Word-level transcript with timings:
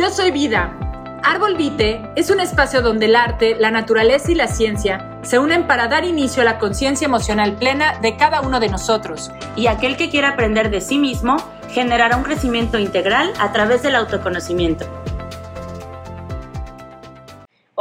Yo 0.00 0.08
soy 0.08 0.30
Vida. 0.30 0.74
Árbol 1.22 1.58
Vite 1.58 2.00
es 2.16 2.30
un 2.30 2.40
espacio 2.40 2.80
donde 2.80 3.04
el 3.04 3.14
arte, 3.14 3.54
la 3.60 3.70
naturaleza 3.70 4.32
y 4.32 4.34
la 4.34 4.46
ciencia 4.46 5.18
se 5.20 5.38
unen 5.38 5.66
para 5.66 5.88
dar 5.88 6.06
inicio 6.06 6.40
a 6.40 6.46
la 6.46 6.58
conciencia 6.58 7.04
emocional 7.04 7.56
plena 7.56 7.98
de 8.00 8.16
cada 8.16 8.40
uno 8.40 8.60
de 8.60 8.70
nosotros. 8.70 9.30
Y 9.56 9.66
aquel 9.66 9.98
que 9.98 10.08
quiera 10.08 10.30
aprender 10.30 10.70
de 10.70 10.80
sí 10.80 10.96
mismo 10.96 11.36
generará 11.68 12.16
un 12.16 12.22
crecimiento 12.22 12.78
integral 12.78 13.30
a 13.38 13.52
través 13.52 13.82
del 13.82 13.94
autoconocimiento. 13.94 14.86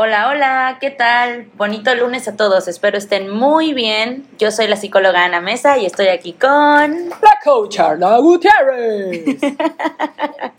Hola, 0.01 0.29
hola, 0.29 0.77
¿qué 0.79 0.91
tal? 0.91 1.49
Bonito 1.55 1.93
lunes 1.93 2.25
a 2.29 2.37
todos, 2.37 2.69
espero 2.69 2.97
estén 2.97 3.29
muy 3.29 3.73
bien. 3.73 4.25
Yo 4.37 4.49
soy 4.49 4.67
la 4.67 4.77
psicóloga 4.77 5.25
Ana 5.25 5.41
Mesa 5.41 5.77
y 5.77 5.85
estoy 5.85 6.07
aquí 6.07 6.31
con... 6.31 7.09
La 7.09 7.37
coach 7.43 7.79
Arna 7.79 8.17
Gutiérrez. 8.19 9.41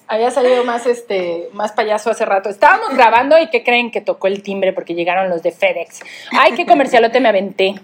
Había 0.08 0.30
salido 0.30 0.62
más, 0.64 0.84
este, 0.84 1.48
más 1.54 1.72
payaso 1.72 2.10
hace 2.10 2.26
rato. 2.26 2.50
Estábamos 2.50 2.94
grabando 2.94 3.38
y 3.38 3.48
¿qué 3.48 3.64
creen 3.64 3.90
que 3.90 4.02
tocó 4.02 4.26
el 4.26 4.42
timbre? 4.42 4.74
Porque 4.74 4.92
llegaron 4.92 5.30
los 5.30 5.42
de 5.42 5.52
FedEx. 5.52 6.00
Ay, 6.38 6.52
qué 6.52 6.66
comercialote 6.66 7.18
me 7.18 7.30
aventé. 7.30 7.76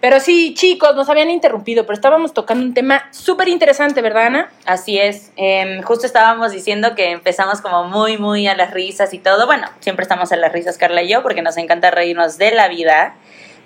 Pero 0.00 0.18
sí, 0.18 0.54
chicos, 0.54 0.96
nos 0.96 1.08
habían 1.08 1.30
interrumpido, 1.30 1.84
pero 1.84 1.94
estábamos 1.94 2.34
tocando 2.34 2.64
un 2.64 2.74
tema 2.74 3.04
súper 3.12 3.48
interesante, 3.48 4.02
¿verdad, 4.02 4.26
Ana? 4.26 4.50
Así 4.66 4.98
es. 4.98 5.30
Em, 5.36 5.80
justo 5.82 6.06
estábamos 6.06 6.50
diciendo 6.50 6.94
que 6.96 7.12
empezamos 7.12 7.60
como 7.60 7.84
muy, 7.84 8.18
muy 8.18 8.48
a 8.48 8.56
las 8.56 8.72
risas 8.72 9.14
y 9.14 9.18
todo. 9.18 9.46
Bueno, 9.46 9.68
siempre 9.80 10.02
estamos 10.02 10.32
a 10.32 10.36
las 10.36 10.52
risas, 10.52 10.76
Carla 10.76 11.02
y 11.02 11.08
yo, 11.08 11.22
porque 11.22 11.42
nos 11.42 11.56
encanta 11.56 11.90
reírnos 11.90 12.36
de 12.36 12.50
la 12.50 12.68
vida. 12.68 13.14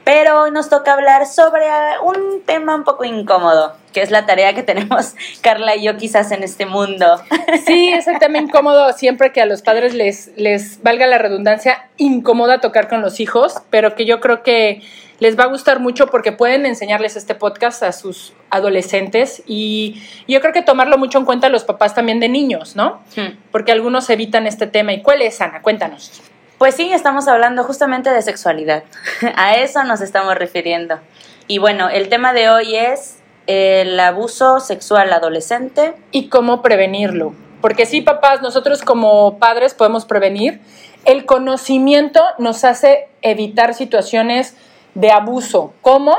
Pero 0.06 0.42
hoy 0.42 0.52
nos 0.52 0.69
toca 0.69 0.92
hablar 0.92 1.27
sobre 1.27 1.66
ah, 1.66 1.97
un 2.00 2.42
tema 2.47 2.77
un 2.77 2.84
poco 2.84 3.05
incómodo, 3.05 3.75
que 3.92 4.02
es 4.02 4.12
la 4.12 4.25
tarea 4.25 4.55
que 4.55 4.62
tenemos 4.62 5.16
Carla 5.41 5.75
y 5.75 5.83
yo 5.83 5.97
quizás 5.97 6.30
en 6.30 6.45
este 6.45 6.64
mundo. 6.64 7.20
Sí, 7.66 7.88
es 7.88 8.06
el 8.06 8.20
tema 8.20 8.38
incómodo 8.38 8.92
siempre 8.92 9.33
que 9.33 9.41
a 9.41 9.47
los 9.47 9.62
padres 9.62 9.95
les, 9.95 10.30
les 10.36 10.80
valga 10.83 11.08
la 11.08 11.19
redundancia, 11.19 11.89
incómoda 11.97 12.61
tocar 12.61 12.89
con 12.89 13.02
los 13.02 13.19
hijos, 13.19 13.56
pero 13.70 13.97
que 13.97 14.05
yo 14.05 14.20
creo 14.20 14.45
que 14.45 14.80
les 15.19 15.39
va 15.39 15.45
a 15.45 15.47
gustar 15.47 15.81
mucho 15.81 16.09
porque 16.09 16.33
pueden 16.33 16.67
enseñarles 16.67 17.17
este 17.17 17.34
podcast 17.34 17.83
a 17.83 17.92
sus 17.92 18.34
adolescentes 18.50 19.42
y 19.47 20.03
yo 20.28 20.41
creo 20.41 20.53
que 20.53 20.62
tomarlo 20.62 20.98
mucho 20.98 21.19
en 21.19 21.25
cuenta 21.25 21.48
los 21.48 21.64
papás 21.64 21.95
también 21.95 22.20
de 22.20 22.28
niños, 22.28 22.77
¿no? 22.77 23.00
Hmm. 23.17 23.39
Porque 23.50 23.73
algunos 23.73 24.11
evitan 24.11 24.47
este 24.47 24.67
tema. 24.67 24.92
¿Y 24.92 25.03
cuál 25.03 25.23
es, 25.23 25.41
Ana? 25.41 25.62
Cuéntanos. 25.62 26.23
Pues 26.58 26.75
sí, 26.75 26.92
estamos 26.92 27.28
hablando 27.28 27.64
justamente 27.64 28.11
de 28.11 28.23
sexualidad. 28.23 28.84
a 29.36 29.56
eso 29.56 29.84
nos 29.84 30.00
estamos 30.00 30.34
refiriendo. 30.36 31.00
Y 31.48 31.58
bueno, 31.58 31.89
el 31.89 32.08
tema 32.08 32.33
de 32.33 32.48
hoy 32.48 32.77
es 32.77 33.19
el 33.47 33.98
abuso 34.01 34.61
sexual 34.61 35.12
adolescente. 35.12 35.95
Y 36.12 36.28
cómo 36.28 36.62
prevenirlo. 36.62 37.34
Porque 37.61 37.86
sí, 37.86 38.01
papás, 38.01 38.42
nosotros 38.42 38.83
como 38.83 39.39
padres 39.39 39.75
podemos 39.75 40.05
prevenir. 40.05 40.61
El 41.05 41.25
conocimiento 41.25 42.23
nos 42.39 42.64
hace 42.64 43.08
evitar 43.23 43.75
situaciones 43.75 44.56
de 44.97 45.11
abuso. 45.11 45.75
¿Cómo? 45.83 46.16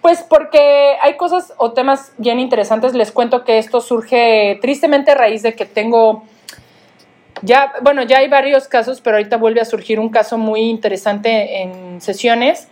Pues 0.00 0.22
porque 0.22 0.96
hay 1.02 1.16
cosas 1.16 1.52
o 1.58 1.72
temas 1.72 2.12
bien 2.16 2.40
interesantes. 2.40 2.94
Les 2.94 3.12
cuento 3.12 3.44
que 3.44 3.58
esto 3.58 3.80
surge 3.80 4.58
tristemente 4.60 5.10
a 5.12 5.14
raíz 5.14 5.42
de 5.42 5.54
que 5.54 5.66
tengo 5.66 6.24
ya, 7.42 7.74
bueno, 7.82 8.02
ya 8.02 8.18
hay 8.18 8.28
varios 8.28 8.66
casos, 8.66 9.02
pero 9.02 9.18
ahorita 9.18 9.36
vuelve 9.36 9.60
a 9.60 9.66
surgir 9.66 10.00
un 10.00 10.08
caso 10.08 10.38
muy 10.38 10.62
interesante 10.62 11.62
en 11.62 12.00
sesiones 12.00 12.68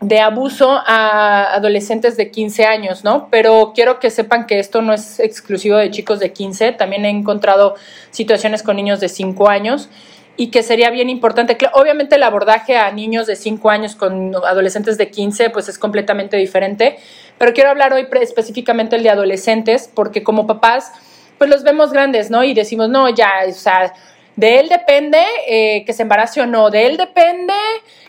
de 0.00 0.20
abuso 0.20 0.80
a 0.86 1.54
adolescentes 1.54 2.16
de 2.16 2.30
15 2.30 2.64
años, 2.64 3.04
¿no? 3.04 3.28
Pero 3.30 3.72
quiero 3.74 3.98
que 3.98 4.10
sepan 4.10 4.46
que 4.46 4.58
esto 4.58 4.82
no 4.82 4.92
es 4.92 5.20
exclusivo 5.20 5.76
de 5.76 5.90
chicos 5.90 6.20
de 6.20 6.32
15, 6.32 6.72
también 6.72 7.04
he 7.06 7.10
encontrado 7.10 7.74
situaciones 8.10 8.62
con 8.62 8.76
niños 8.76 9.00
de 9.00 9.08
5 9.08 9.48
años 9.48 9.88
y 10.36 10.50
que 10.50 10.62
sería 10.62 10.90
bien 10.90 11.10
importante. 11.10 11.56
Obviamente 11.74 12.16
el 12.16 12.22
abordaje 12.22 12.76
a 12.76 12.90
niños 12.92 13.26
de 13.26 13.36
5 13.36 13.70
años 13.70 13.94
con 13.96 14.34
adolescentes 14.34 14.96
de 14.98 15.10
15 15.10 15.50
pues 15.50 15.68
es 15.68 15.78
completamente 15.78 16.36
diferente, 16.36 16.98
pero 17.38 17.52
quiero 17.52 17.70
hablar 17.70 17.92
hoy 17.92 18.06
específicamente 18.20 18.96
el 18.96 19.02
de 19.02 19.10
adolescentes 19.10 19.90
porque 19.92 20.22
como 20.22 20.46
papás 20.46 20.92
pues 21.40 21.48
los 21.48 21.62
vemos 21.62 21.90
grandes, 21.90 22.30
¿no? 22.30 22.44
Y 22.44 22.52
decimos, 22.52 22.90
no, 22.90 23.08
ya, 23.08 23.30
o 23.48 23.52
sea, 23.52 23.94
de 24.36 24.60
él 24.60 24.68
depende 24.68 25.18
eh, 25.48 25.84
que 25.86 25.94
se 25.94 26.02
embarace 26.02 26.42
o 26.42 26.46
no, 26.46 26.68
de 26.68 26.86
él 26.86 26.98
depende 26.98 27.54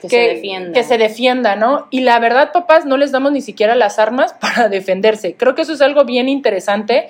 que, 0.01 0.09
se 0.09 0.17
defienda. 0.17 0.73
que 0.73 0.83
se 0.83 0.97
defienda, 0.97 1.55
¿no? 1.55 1.87
Y 1.91 2.01
la 2.01 2.19
verdad, 2.19 2.51
papás, 2.51 2.85
no 2.85 2.97
les 2.97 3.13
damos 3.13 3.31
ni 3.31 3.41
siquiera 3.41 3.73
las 3.75 3.99
armas 3.99 4.33
para 4.41 4.67
defenderse. 4.67 5.35
Creo 5.35 5.55
que 5.55 5.61
eso 5.61 5.71
es 5.71 5.81
algo 5.81 6.03
bien 6.03 6.27
interesante 6.27 7.07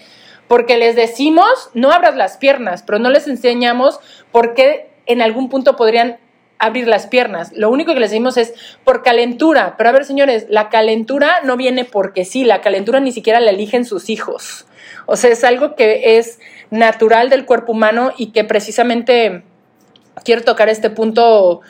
porque 0.47 0.77
les 0.77 0.95
decimos, 0.95 1.71
no 1.73 1.91
abras 1.91 2.15
las 2.15 2.37
piernas, 2.37 2.83
pero 2.83 2.99
no 2.99 3.09
les 3.09 3.27
enseñamos 3.27 3.99
por 4.31 4.53
qué 4.53 4.90
en 5.11 5.21
algún 5.21 5.49
punto 5.49 5.75
podrían 5.75 6.17
abrir 6.61 6.87
las 6.87 7.07
piernas. 7.07 7.51
Lo 7.53 7.71
único 7.71 7.93
que 7.93 7.99
les 7.99 8.11
decimos 8.11 8.37
es 8.37 8.53
por 8.83 9.01
calentura. 9.01 9.75
Pero 9.77 9.89
a 9.89 9.93
ver, 9.93 10.05
señores, 10.05 10.45
la 10.47 10.69
calentura 10.69 11.41
no 11.43 11.57
viene 11.57 11.85
porque 11.85 12.23
sí, 12.23 12.43
la 12.43 12.61
calentura 12.61 12.99
ni 12.99 13.11
siquiera 13.11 13.39
la 13.39 13.49
eligen 13.49 13.83
sus 13.83 14.09
hijos. 14.09 14.67
O 15.07 15.15
sea, 15.15 15.31
es 15.31 15.43
algo 15.43 15.75
que 15.75 16.17
es 16.17 16.39
natural 16.69 17.29
del 17.29 17.45
cuerpo 17.45 17.71
humano 17.71 18.11
y 18.15 18.27
que 18.27 18.43
precisamente 18.43 19.43
quiero 20.23 20.43
tocar 20.43 20.69
este 20.69 20.91
punto 20.91 21.61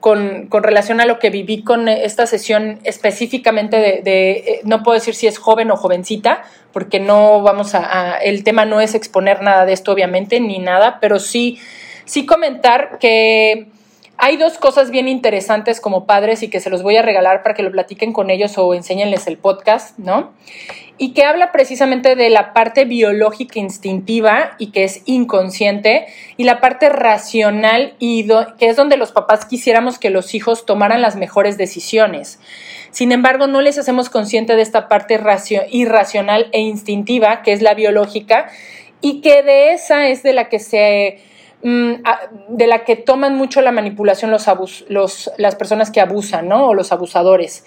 con, 0.00 0.48
relación 0.50 1.00
a 1.00 1.06
lo 1.06 1.18
que 1.18 1.30
viví 1.30 1.62
con 1.62 1.88
esta 1.88 2.26
sesión 2.26 2.80
específicamente 2.84 3.76
de, 4.02 4.30
eh, 4.30 4.60
no 4.64 4.82
puedo 4.82 4.98
decir 4.98 5.14
si 5.14 5.26
es 5.26 5.38
joven 5.38 5.70
o 5.70 5.76
jovencita, 5.76 6.42
porque 6.72 6.98
no 6.98 7.42
vamos 7.42 7.74
a, 7.74 8.16
el 8.16 8.42
tema 8.42 8.64
no 8.64 8.80
es 8.80 8.94
exponer 8.94 9.42
nada 9.42 9.66
de 9.66 9.74
esto, 9.74 9.92
obviamente, 9.92 10.40
ni 10.40 10.58
nada, 10.58 10.98
pero 11.00 11.18
sí 11.20 11.58
sí 12.04 12.26
comentar 12.26 12.98
que 12.98 13.68
hay 14.22 14.36
dos 14.36 14.58
cosas 14.58 14.90
bien 14.90 15.08
interesantes 15.08 15.80
como 15.80 16.04
padres 16.04 16.42
y 16.42 16.50
que 16.50 16.60
se 16.60 16.68
los 16.68 16.82
voy 16.82 16.98
a 16.98 17.02
regalar 17.02 17.42
para 17.42 17.54
que 17.54 17.62
lo 17.62 17.70
platiquen 17.70 18.12
con 18.12 18.28
ellos 18.28 18.58
o 18.58 18.74
enséñenles 18.74 19.26
el 19.26 19.38
podcast, 19.38 19.98
¿no? 19.98 20.34
Y 20.98 21.14
que 21.14 21.24
habla 21.24 21.52
precisamente 21.52 22.14
de 22.14 22.28
la 22.28 22.52
parte 22.52 22.84
biológica 22.84 23.58
instintiva 23.58 24.56
y 24.58 24.72
que 24.72 24.84
es 24.84 25.00
inconsciente 25.06 26.06
y 26.36 26.44
la 26.44 26.60
parte 26.60 26.90
racional 26.90 27.94
y 27.98 28.28
que 28.58 28.68
es 28.68 28.76
donde 28.76 28.98
los 28.98 29.10
papás 29.10 29.46
quisiéramos 29.46 29.98
que 29.98 30.10
los 30.10 30.34
hijos 30.34 30.66
tomaran 30.66 31.00
las 31.00 31.16
mejores 31.16 31.56
decisiones. 31.56 32.40
Sin 32.90 33.12
embargo, 33.12 33.46
no 33.46 33.62
les 33.62 33.78
hacemos 33.78 34.10
consciente 34.10 34.54
de 34.54 34.60
esta 34.60 34.86
parte 34.88 35.18
irracional 35.70 36.50
e 36.52 36.60
instintiva, 36.60 37.40
que 37.40 37.52
es 37.52 37.62
la 37.62 37.72
biológica, 37.72 38.50
y 39.00 39.22
que 39.22 39.42
de 39.42 39.72
esa 39.72 40.08
es 40.08 40.22
de 40.22 40.34
la 40.34 40.50
que 40.50 40.58
se 40.58 41.29
de 41.62 42.66
la 42.66 42.84
que 42.84 42.96
toman 42.96 43.36
mucho 43.36 43.60
la 43.60 43.72
manipulación 43.72 44.30
los, 44.30 44.46
los 44.88 45.30
las 45.36 45.56
personas 45.56 45.90
que 45.90 46.00
abusan, 46.00 46.48
¿no? 46.48 46.68
O 46.68 46.74
los 46.74 46.92
abusadores. 46.92 47.64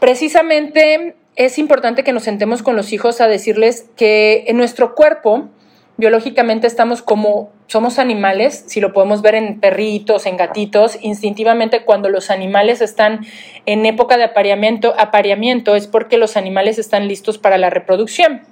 Precisamente 0.00 1.16
es 1.36 1.58
importante 1.58 2.04
que 2.04 2.12
nos 2.12 2.24
sentemos 2.24 2.62
con 2.62 2.76
los 2.76 2.92
hijos 2.92 3.20
a 3.20 3.28
decirles 3.28 3.88
que 3.96 4.44
en 4.48 4.56
nuestro 4.56 4.94
cuerpo, 4.94 5.48
biológicamente 5.96 6.66
estamos 6.66 7.00
como 7.00 7.50
somos 7.66 7.98
animales, 7.98 8.64
si 8.66 8.80
lo 8.80 8.92
podemos 8.92 9.22
ver 9.22 9.34
en 9.34 9.60
perritos, 9.60 10.26
en 10.26 10.36
gatitos, 10.36 10.98
instintivamente 11.00 11.84
cuando 11.84 12.08
los 12.08 12.30
animales 12.30 12.80
están 12.80 13.26
en 13.66 13.84
época 13.86 14.16
de 14.16 14.24
apareamiento, 14.24 14.94
apareamiento 14.98 15.76
es 15.76 15.86
porque 15.86 16.16
los 16.16 16.36
animales 16.36 16.78
están 16.78 17.08
listos 17.08 17.38
para 17.38 17.58
la 17.58 17.70
reproducción 17.70 18.42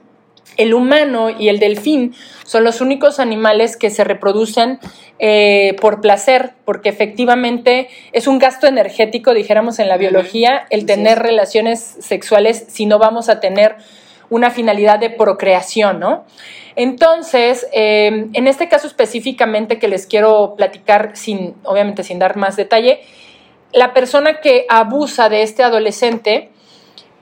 el 0.57 0.75
humano 0.75 1.31
y 1.31 1.49
el 1.49 1.59
delfín 1.59 2.15
son 2.45 2.65
los 2.65 2.81
únicos 2.81 3.21
animales 3.21 3.77
que 3.77 3.91
se 3.91 4.05
reproducen 4.05 4.79
eh, 5.19 5.77
por 5.81 6.01
placer, 6.01 6.53
porque 6.65 6.89
efectivamente 6.89 7.89
es 8.13 8.27
un 8.27 8.39
gasto 8.39 8.67
energético, 8.67 9.35
dijéramos 9.35 9.79
en 9.79 9.89
la 9.89 9.97
biología, 9.97 10.67
el 10.71 10.87
tener 10.87 11.19
relaciones 11.19 11.81
sexuales 11.81 12.67
si 12.69 12.87
no 12.87 12.99
vamos 12.99 13.29
a 13.29 13.41
tener 13.41 13.77
una 14.29 14.51
finalidad 14.51 14.99
de 14.99 15.11
procreación, 15.11 16.01
¿no? 16.01 16.25
Entonces, 16.75 17.67
eh, 17.73 18.27
en 18.33 18.47
este 18.47 18.69
caso 18.69 18.87
específicamente 18.87 19.79
que 19.79 19.89
les 19.89 20.07
quiero 20.07 20.55
platicar, 20.57 21.13
sin, 21.15 21.55
obviamente 21.65 22.03
sin 22.03 22.19
dar 22.19 22.37
más 22.37 22.57
detalle, 22.57 23.01
la 23.73 23.95
persona 23.95 24.41
que 24.41 24.67
abusa 24.69 25.29
de 25.29 25.43
este 25.43 25.63
adolescente, 25.63 26.51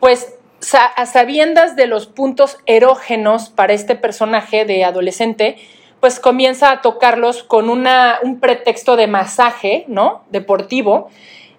pues 0.00 0.34
a 0.72 1.06
sabiendas 1.06 1.76
de 1.76 1.86
los 1.86 2.06
puntos 2.06 2.56
erógenos 2.64 3.50
para 3.50 3.74
este 3.74 3.96
personaje 3.96 4.64
de 4.64 4.84
adolescente, 4.84 5.56
pues 6.00 6.20
comienza 6.20 6.70
a 6.70 6.82
tocarlos 6.82 7.42
con 7.42 7.70
una, 7.70 8.18
un 8.22 8.38
pretexto 8.38 8.94
de 8.94 9.06
masaje, 9.06 9.84
¿no? 9.88 10.22
Deportivo, 10.30 11.08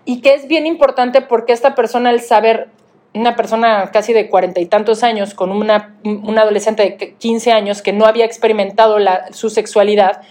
y 0.05 0.21
que 0.21 0.35
es 0.35 0.47
bien 0.47 0.67
importante 0.67 1.21
porque 1.21 1.51
esta 1.51 1.73
persona, 1.73 2.11
al 2.11 2.21
saber, 2.21 2.69
una 3.15 3.35
persona 3.35 3.89
casi 3.91 4.13
de 4.13 4.29
cuarenta 4.29 4.59
y 4.59 4.67
tantos 4.67 5.01
años, 5.03 5.33
con 5.33 5.51
una, 5.51 5.95
adolescente 6.37 6.83
de 6.83 7.15
15 7.15 7.51
años 7.53 7.81
que 7.81 7.91
no 7.91 8.05
había 8.05 8.25
experimentado 8.25 8.97
su 9.31 9.49
sexualidad, 9.49 10.21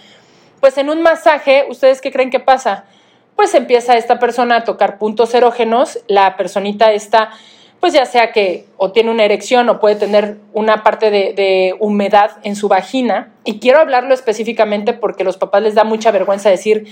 pues 0.61 0.77
en 0.77 0.89
un 0.89 1.01
masaje, 1.01 1.65
¿ustedes 1.69 1.99
qué 1.99 2.11
creen 2.11 2.29
que 2.29 2.39
pasa? 2.39 2.85
Pues 3.35 3.53
empieza 3.53 3.97
esta 3.97 4.17
persona 4.17 4.57
a 4.57 4.63
tocar 4.63 4.97
puntos 4.97 5.33
erógenos, 5.33 5.99
la 6.07 6.37
personita 6.37 6.93
está 6.93 7.31
pues 7.85 7.93
ya 7.93 8.07
sea 8.07 8.31
que 8.31 8.65
o 8.77 8.91
tiene 8.91 9.11
una 9.11 9.25
erección 9.25 9.69
o 9.69 9.79
puede 9.79 9.95
tener 9.95 10.39
una 10.53 10.81
parte 10.81 11.11
de, 11.11 11.75
humedad 11.79 12.31
en 12.41 12.55
su 12.55 12.67
vagina. 12.67 13.31
Y 13.43 13.59
quiero 13.59 13.77
hablarlo 13.77 14.15
específicamente 14.15 14.93
porque 14.93 15.23
los 15.23 15.37
papás 15.37 15.61
les 15.61 15.75
da 15.75 15.83
mucha 15.83 16.09
vergüenza 16.09 16.49
decir 16.49 16.87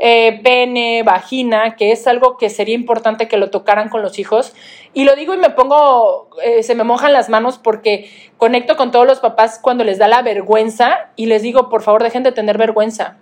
eh, 0.00 0.40
pene, 0.42 1.04
vagina, 1.04 1.76
que 1.76 1.92
es 1.92 2.08
algo 2.08 2.38
que 2.38 2.50
sería 2.50 2.74
importante 2.74 3.28
que 3.28 3.36
lo 3.36 3.50
tocaran 3.50 3.88
con 3.88 4.02
los 4.02 4.18
hijos. 4.18 4.52
Y 4.94 5.04
lo 5.04 5.14
digo 5.14 5.32
y 5.32 5.36
me 5.36 5.50
pongo, 5.50 6.28
eh, 6.44 6.64
se 6.64 6.74
me 6.74 6.82
mojan 6.82 7.12
las 7.12 7.28
manos 7.28 7.58
porque 7.58 8.10
conecto 8.36 8.76
con 8.76 8.90
todos 8.90 9.06
los 9.06 9.20
papás 9.20 9.60
cuando 9.62 9.84
les 9.84 9.98
da 9.98 10.08
la 10.08 10.22
vergüenza 10.22 11.10
y 11.14 11.26
les 11.26 11.42
digo, 11.42 11.68
por 11.68 11.82
favor, 11.82 12.02
dejen 12.02 12.24
de 12.24 12.32
tener 12.32 12.58
vergüenza. 12.58 13.16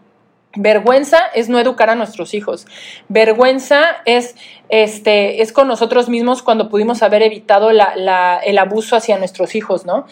Vergüenza 0.56 1.18
es 1.34 1.48
no 1.48 1.60
educar 1.60 1.90
a 1.90 1.94
nuestros 1.94 2.34
hijos. 2.34 2.66
Vergüenza 3.08 3.82
es, 4.04 4.34
este, 4.68 5.42
es 5.42 5.52
con 5.52 5.68
nosotros 5.68 6.08
mismos 6.08 6.42
cuando 6.42 6.68
pudimos 6.68 7.02
haber 7.04 7.22
evitado 7.22 7.70
el 7.70 8.58
abuso 8.58 8.96
hacia 8.96 9.16
nuestros 9.16 9.54
hijos, 9.54 9.86
¿no? 9.86 10.06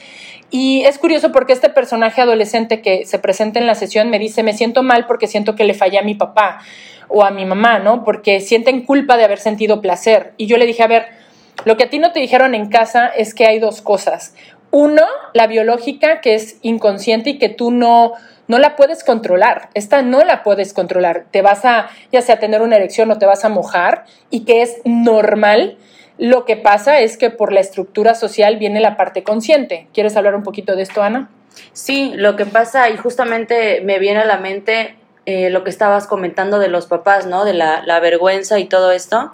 Y 0.51 0.85
es 0.85 0.99
curioso 0.99 1.33
porque 1.33 1.53
este 1.53 1.71
personaje 1.71 2.23
adolescente 2.23 2.81
que 2.81 3.05
se 3.05 3.19
presenta 3.19 3.59
en 3.59 3.67
la 3.67 3.75
sesión 3.75 4.11
me 4.11 4.19
dice, 4.21 4.45
me 4.45 4.53
siento 4.53 4.85
mal 4.85 5.07
porque 5.07 5.27
siento 5.27 5.57
que 5.57 5.65
le 5.65 5.75
fallé 5.75 5.99
a 5.99 6.03
mi 6.03 6.15
papá 6.15 6.61
o 7.09 7.25
a 7.25 7.31
mi 7.31 7.45
mamá, 7.45 7.81
¿no? 7.81 8.05
Porque 8.05 8.41
sienten 8.41 8.85
culpa 8.85 9.17
de 9.17 9.25
haber 9.25 9.41
sentido 9.41 9.81
placer. 9.81 10.35
Y 10.37 10.47
yo 10.47 10.57
le 10.57 10.67
dije, 10.67 10.85
a 10.85 10.87
ver, 10.87 11.07
lo 11.65 11.77
que 11.77 11.85
a 11.85 11.91
ti 11.91 11.99
no 11.99 12.13
te 12.13 12.21
dijeron 12.21 12.55
en 12.55 12.69
casa 12.69 13.09
es 13.09 13.35
que 13.35 13.47
hay 13.47 13.59
dos 13.59 13.83
cosas. 13.83 14.35
Uno, 14.71 15.03
la 15.35 15.47
biológica, 15.47 16.21
que 16.21 16.35
es 16.35 16.59
inconsciente 16.63 17.31
y 17.31 17.39
que 17.39 17.49
tú 17.49 17.71
no 17.71 18.15
no 18.49 18.59
la 18.59 18.75
puedes 18.77 19.05
controlar. 19.05 19.69
Esta 19.75 20.03
no 20.03 20.25
la 20.25 20.43
puedes 20.43 20.73
controlar. 20.73 21.27
Te 21.31 21.43
vas 21.43 21.65
a, 21.65 21.91
ya 22.11 22.23
sea 22.23 22.41
tener 22.41 22.63
una 22.63 22.77
erección 22.77 23.11
o 23.11 23.19
te 23.19 23.27
vas 23.27 23.45
a 23.45 23.51
mojar 23.51 24.05
y 24.31 24.45
que 24.45 24.63
es 24.63 24.79
normal. 24.85 25.77
Lo 26.17 26.45
que 26.47 26.57
pasa 26.57 26.99
es 27.01 27.17
que 27.17 27.31
por 27.31 27.53
la 27.53 27.61
estructura 27.61 28.15
social 28.15 28.57
viene 28.57 28.81
la 28.81 28.97
parte 28.97 29.23
consciente. 29.23 29.87
¿Quieres 29.95 30.17
hablar 30.17 30.35
un 30.35 30.43
poquito 30.43 30.75
de 30.75 30.83
esto, 30.83 31.03
Ana? 31.03 31.31
Sí, 31.73 32.13
lo 32.17 32.37
que 32.37 32.47
pasa, 32.47 32.89
y 32.89 32.97
justamente 32.97 33.83
me 33.83 33.99
viene 33.99 34.21
a 34.21 34.25
la 34.25 34.39
mente 34.39 34.97
eh, 35.27 35.51
lo 35.51 35.63
que 35.63 35.71
estabas 35.71 36.07
comentando 36.07 36.59
de 36.59 36.69
los 36.69 36.87
papás, 36.87 37.27
¿no? 37.27 37.45
De 37.45 37.53
la, 37.53 37.83
la 37.85 38.01
vergüenza 38.01 38.59
y 38.59 38.65
todo 38.65 38.93
esto, 38.93 39.33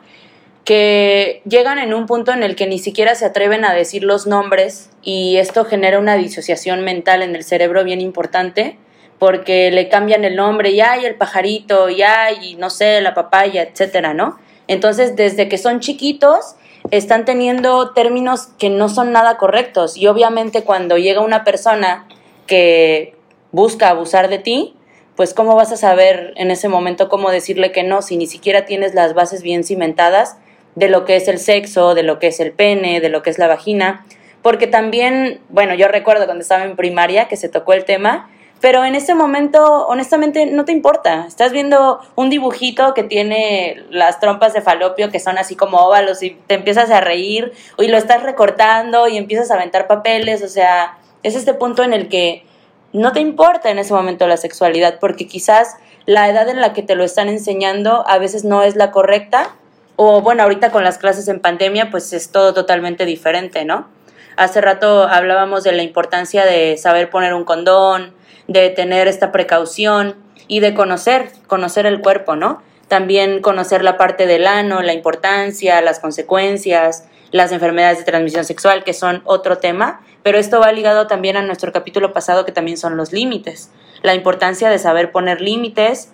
que 0.65 1.43
llegan 1.47 1.79
en 1.79 1.93
un 1.93 2.07
punto 2.07 2.33
en 2.33 2.43
el 2.43 2.57
que 2.57 2.67
ni 2.67 2.79
siquiera 2.79 3.15
se 3.15 3.27
atreven 3.27 3.65
a 3.65 3.75
decir 3.75 4.03
los 4.03 4.27
nombres 4.27 4.91
y 5.03 5.37
esto 5.37 5.65
genera 5.65 5.99
una 5.99 6.17
disociación 6.17 6.83
mental 6.83 7.23
en 7.23 7.37
el 7.37 7.45
cerebro 7.45 7.85
bien 7.85 8.01
importante 8.01 8.79
porque 9.19 9.71
le 9.71 9.89
cambian 9.89 10.25
el 10.25 10.37
nombre, 10.37 10.71
y 10.71 10.81
hay 10.81 11.05
el 11.05 11.15
pajarito, 11.15 11.89
y 11.89 12.03
hay, 12.03 12.57
no 12.57 12.69
sé, 12.69 13.01
la 13.01 13.15
papaya, 13.15 13.63
etcétera, 13.63 14.13
¿no? 14.13 14.39
Entonces, 14.67 15.15
desde 15.15 15.49
que 15.49 15.57
son 15.57 15.81
chiquitos, 15.81 16.57
están 16.91 17.25
teniendo 17.25 17.93
términos 17.93 18.49
que 18.59 18.71
no 18.71 18.89
son 18.89 19.13
nada 19.13 19.37
correctos. 19.37 19.97
Y 19.97 20.07
obviamente 20.07 20.65
cuando 20.65 20.99
llega 20.99 21.21
una 21.21 21.45
persona 21.45 22.07
que 22.47 23.15
busca 23.53 23.89
abusar 23.89 24.29
de 24.29 24.39
ti, 24.39 24.75
pues 25.17 25.33
cómo 25.33 25.55
vas 25.55 25.73
a 25.73 25.77
saber 25.77 26.35
en 26.37 26.51
ese 26.51 26.69
momento 26.69 27.09
cómo 27.09 27.31
decirle 27.31 27.73
que 27.73 27.85
no 27.85 28.03
si 28.03 28.17
ni 28.17 28.27
siquiera 28.27 28.65
tienes 28.65 28.95
las 28.95 29.15
bases 29.15 29.43
bien 29.43 29.65
cimentadas 29.65 30.37
de 30.75 30.89
lo 30.89 31.05
que 31.05 31.17
es 31.17 31.29
el 31.29 31.39
sexo, 31.39 31.95
de 31.95 32.03
lo 32.03 32.19
que 32.19 32.29
es 32.29 32.41
el 32.41 32.53
pene, 32.53 33.01
de 33.01 33.09
lo 33.09 33.23
que 33.23 33.31
es 33.31 33.39
la 33.39 33.49
vagina. 33.49 34.05
Porque 34.43 34.67
también, 34.67 35.41
bueno, 35.49 35.75
yo 35.75 35.89
recuerdo 35.89 36.27
cuando 36.27 36.43
estaba 36.43 36.65
en 36.65 36.77
primaria 36.77 37.29
que 37.29 37.37
se 37.37 37.49
tocó 37.49 37.73
el 37.73 37.85
tema 37.85 38.29
pero 38.65 38.83
en 38.87 38.95
ese 38.95 39.15
momento, 39.15 39.87
honestamente, 39.89 40.47
no 40.47 40.65
te 40.65 40.73
importa. 40.73 41.27
Estás 41.29 41.53
viendo 41.53 42.01
un 42.15 42.31
dibujito 42.31 42.95
que 42.95 43.03
tiene 43.03 43.85
las 43.91 44.21
trompas 44.21 44.55
de 44.55 44.63
falopio 44.63 45.11
que 45.11 45.21
son 45.21 45.37
así 45.37 45.55
como 45.55 45.81
óvalos 45.81 46.23
y 46.23 46.31
te 46.47 46.55
empiezas 46.55 46.89
a 46.89 47.03
reír 47.03 47.53
y 47.77 47.89
lo 47.89 47.99
estás 47.99 48.23
recortando 48.23 49.07
y 49.07 49.19
empiezas 49.19 49.51
a 49.51 49.57
aventar 49.57 49.87
papeles. 49.87 50.43
O 50.43 50.49
sea, 50.49 50.97
es 51.23 51.37
este 51.37 51.53
punto 51.53 51.83
en 51.83 51.93
el 51.93 52.09
que 52.09 52.47
no 52.95 53.13
te 53.13 53.21
importa 53.21 53.71
en 53.71 53.79
ese 53.79 53.93
momento 53.93 54.27
la 54.27 54.39
sexualidad 54.39 54.99
porque 54.99 55.27
quizás 55.27 55.77
la 56.07 56.31
edad 56.31 56.49
en 56.49 56.63
la 56.63 56.73
que 56.73 56.83
te 56.83 56.95
lo 56.95 57.05
están 57.05 57.29
enseñando 57.29 58.03
a 58.09 58.17
veces 58.17 58.45
no 58.45 58.63
es 58.63 58.77
la 58.77 58.93
correcta. 58.93 59.55
O 59.97 60.23
bueno, 60.23 60.43
ahorita 60.43 60.71
con 60.71 60.83
las 60.83 60.99
clases 60.99 61.29
en 61.29 61.41
pandemia, 61.41 61.91
pues 61.91 62.13
es 62.13 62.31
todo 62.31 62.53
totalmente 62.53 63.05
diferente, 63.05 63.65
¿no? 63.65 63.89
Hace 64.37 64.61
rato 64.61 65.05
hablábamos 65.05 65.63
de 65.63 65.73
la 65.73 65.83
importancia 65.83 66.45
de 66.45 66.77
saber 66.77 67.11
poner 67.11 67.35
un 67.35 67.45
condón, 67.45 68.13
de 68.49 68.71
tener 68.71 69.07
esta 69.07 69.31
precaución 69.31 70.17
y 70.49 70.61
de 70.61 70.75
conocer, 70.75 71.31
conocer 71.47 71.87
el 71.87 72.01
cuerpo, 72.01 72.35
¿no? 72.35 72.61
También 72.89 73.41
conocer 73.41 73.85
la 73.85 73.97
parte 73.97 74.27
del 74.27 74.47
ano, 74.47 74.83
la 74.83 74.93
importancia, 74.93 75.81
las 75.81 76.01
consecuencias, 76.01 77.05
las 77.31 77.53
enfermedades 77.53 77.99
de 77.99 78.05
transmisión 78.05 78.45
sexual, 78.45 78.85
que 78.85 78.93
son 78.93 79.23
otro 79.25 79.59
tema, 79.59 80.01
pero 80.23 80.39
esto 80.39 80.59
va 80.61 80.73
ligado 80.73 81.07
también 81.07 81.37
a 81.37 81.43
nuestro 81.43 81.73
capítulo 81.73 82.13
pasado, 82.13 82.45
que 82.45 82.53
también 82.53 82.77
son 82.77 82.97
los 82.97 83.13
límites. 83.13 83.71
La 84.03 84.15
importancia 84.15 84.69
de 84.69 84.79
saber 84.79 85.13
poner 85.13 85.41
límites 85.41 86.11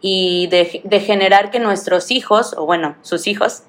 y 0.00 0.46
de, 0.48 1.00
generar 1.00 1.50
que 1.50 1.58
nuestros 1.58 2.10
hijos, 2.10 2.54
o 2.56 2.66
bueno, 2.66 2.96
sus 3.02 3.26
hijos, 3.26 3.62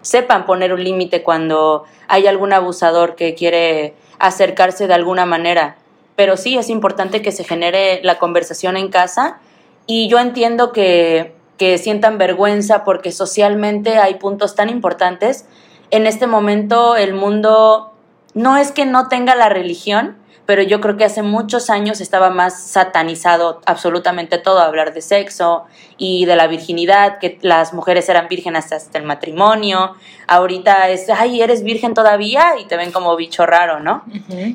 sepan 0.00 0.46
poner 0.46 0.72
un 0.72 0.84
límite 0.84 1.22
cuando 1.22 1.84
hay 2.08 2.26
algún 2.26 2.52
abusador 2.52 3.14
que 3.14 3.34
quiere 3.34 3.94
acercarse 4.18 4.86
de 4.86 4.94
alguna 4.94 5.26
manera 5.26 5.76
pero 6.16 6.36
sí 6.36 6.56
es 6.56 6.68
importante 6.68 7.22
que 7.22 7.32
se 7.32 7.44
genere 7.44 8.00
la 8.02 8.18
conversación 8.18 8.76
en 8.76 8.88
casa 8.88 9.38
y 9.86 10.08
yo 10.08 10.18
entiendo 10.18 10.72
que, 10.72 11.34
que 11.56 11.78
sientan 11.78 12.18
vergüenza 12.18 12.84
porque 12.84 13.12
socialmente 13.12 13.96
hay 13.98 14.14
puntos 14.14 14.54
tan 14.54 14.68
importantes. 14.68 15.46
En 15.90 16.06
este 16.06 16.26
momento 16.26 16.96
el 16.96 17.14
mundo 17.14 17.91
no 18.34 18.56
es 18.56 18.72
que 18.72 18.86
no 18.86 19.08
tenga 19.08 19.34
la 19.34 19.48
religión, 19.48 20.16
pero 20.46 20.62
yo 20.62 20.80
creo 20.80 20.96
que 20.96 21.04
hace 21.04 21.22
muchos 21.22 21.70
años 21.70 22.00
estaba 22.00 22.30
más 22.30 22.60
satanizado 22.60 23.60
absolutamente 23.64 24.38
todo, 24.38 24.58
hablar 24.60 24.92
de 24.92 25.00
sexo 25.00 25.64
y 25.96 26.24
de 26.24 26.34
la 26.34 26.48
virginidad, 26.48 27.18
que 27.20 27.38
las 27.42 27.72
mujeres 27.72 28.08
eran 28.08 28.26
vírgenes 28.28 28.72
hasta 28.72 28.98
el 28.98 29.04
matrimonio. 29.04 29.94
Ahorita 30.26 30.88
es, 30.88 31.08
ay, 31.10 31.40
eres 31.40 31.62
virgen 31.62 31.94
todavía 31.94 32.54
y 32.60 32.64
te 32.64 32.76
ven 32.76 32.90
como 32.90 33.14
bicho 33.16 33.46
raro, 33.46 33.78
¿no? 33.80 34.02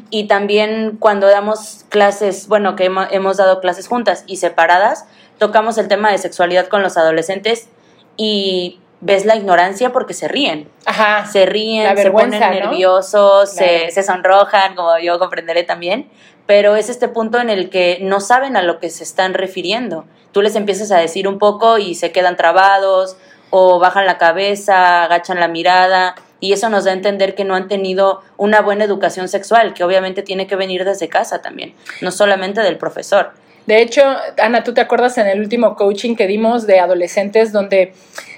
Y 0.09 0.25
también 0.25 0.97
cuando 0.99 1.27
damos 1.27 1.85
clases, 1.89 2.47
bueno, 2.47 2.75
que 2.75 2.85
hemos 2.85 3.37
dado 3.37 3.61
clases 3.61 3.87
juntas 3.87 4.23
y 4.27 4.37
separadas, 4.37 5.05
tocamos 5.37 5.77
el 5.77 5.87
tema 5.87 6.11
de 6.11 6.17
sexualidad 6.17 6.67
con 6.67 6.83
los 6.83 6.97
adolescentes 6.97 7.69
y 8.17 8.81
ves 9.01 9.25
la 9.25 9.35
ignorancia 9.35 9.91
porque 9.91 10.13
se 10.13 10.27
ríen. 10.27 10.69
Ajá. 10.85 11.25
Se 11.25 11.45
ríen, 11.45 11.95
se 11.97 12.11
ponen 12.11 12.39
nerviosos, 12.39 13.51
se, 13.51 13.91
se, 13.91 14.03
sonrojan, 14.03 14.75
como 14.75 14.97
yo 14.99 15.19
comprenderé 15.19 15.63
también. 15.63 16.09
Pero 16.45 16.75
es 16.75 16.89
este 16.89 17.07
punto 17.07 17.39
en 17.39 17.49
el 17.49 17.69
que 17.69 17.99
no 18.01 18.19
saben 18.19 18.55
a 18.57 18.61
lo 18.61 18.79
que 18.79 18.89
se 18.89 19.03
están 19.03 19.33
refiriendo. 19.33 20.05
Tú 20.31 20.41
les 20.41 20.55
empiezas 20.55 20.91
a 20.91 20.97
decir 20.97 21.27
un 21.27 21.39
poco 21.39 21.77
y 21.77 21.95
se 21.95 22.11
quedan 22.11 22.37
trabados, 22.37 23.17
o 23.49 23.79
bajan 23.79 24.05
la 24.05 24.17
cabeza, 24.17 25.03
agachan 25.03 25.39
la 25.39 25.47
mirada. 25.47 26.15
Y 26.39 26.53
eso 26.53 26.69
nos 26.69 26.85
da 26.85 26.91
a 26.91 26.93
entender 26.93 27.35
que 27.35 27.43
no 27.43 27.55
han 27.55 27.67
tenido 27.67 28.21
una 28.37 28.61
buena 28.61 28.83
educación 28.83 29.27
sexual, 29.27 29.73
que 29.73 29.83
obviamente 29.83 30.21
tiene 30.21 30.47
que 30.47 30.55
venir 30.55 30.85
desde 30.85 31.09
casa 31.09 31.41
también, 31.41 31.73
no 32.01 32.11
solamente 32.11 32.61
del 32.61 32.77
profesor. 32.77 33.31
De 33.67 33.81
hecho, 33.81 34.01
Ana, 34.41 34.63
¿tú 34.63 34.73
te 34.73 34.81
acuerdas 34.81 35.17
en 35.17 35.27
el 35.27 35.41
último 35.41 35.75
coaching 35.75 36.15
que 36.15 36.25
dimos 36.25 36.65
de 36.65 36.79
adolescentes 36.79 37.51
donde 37.51 37.93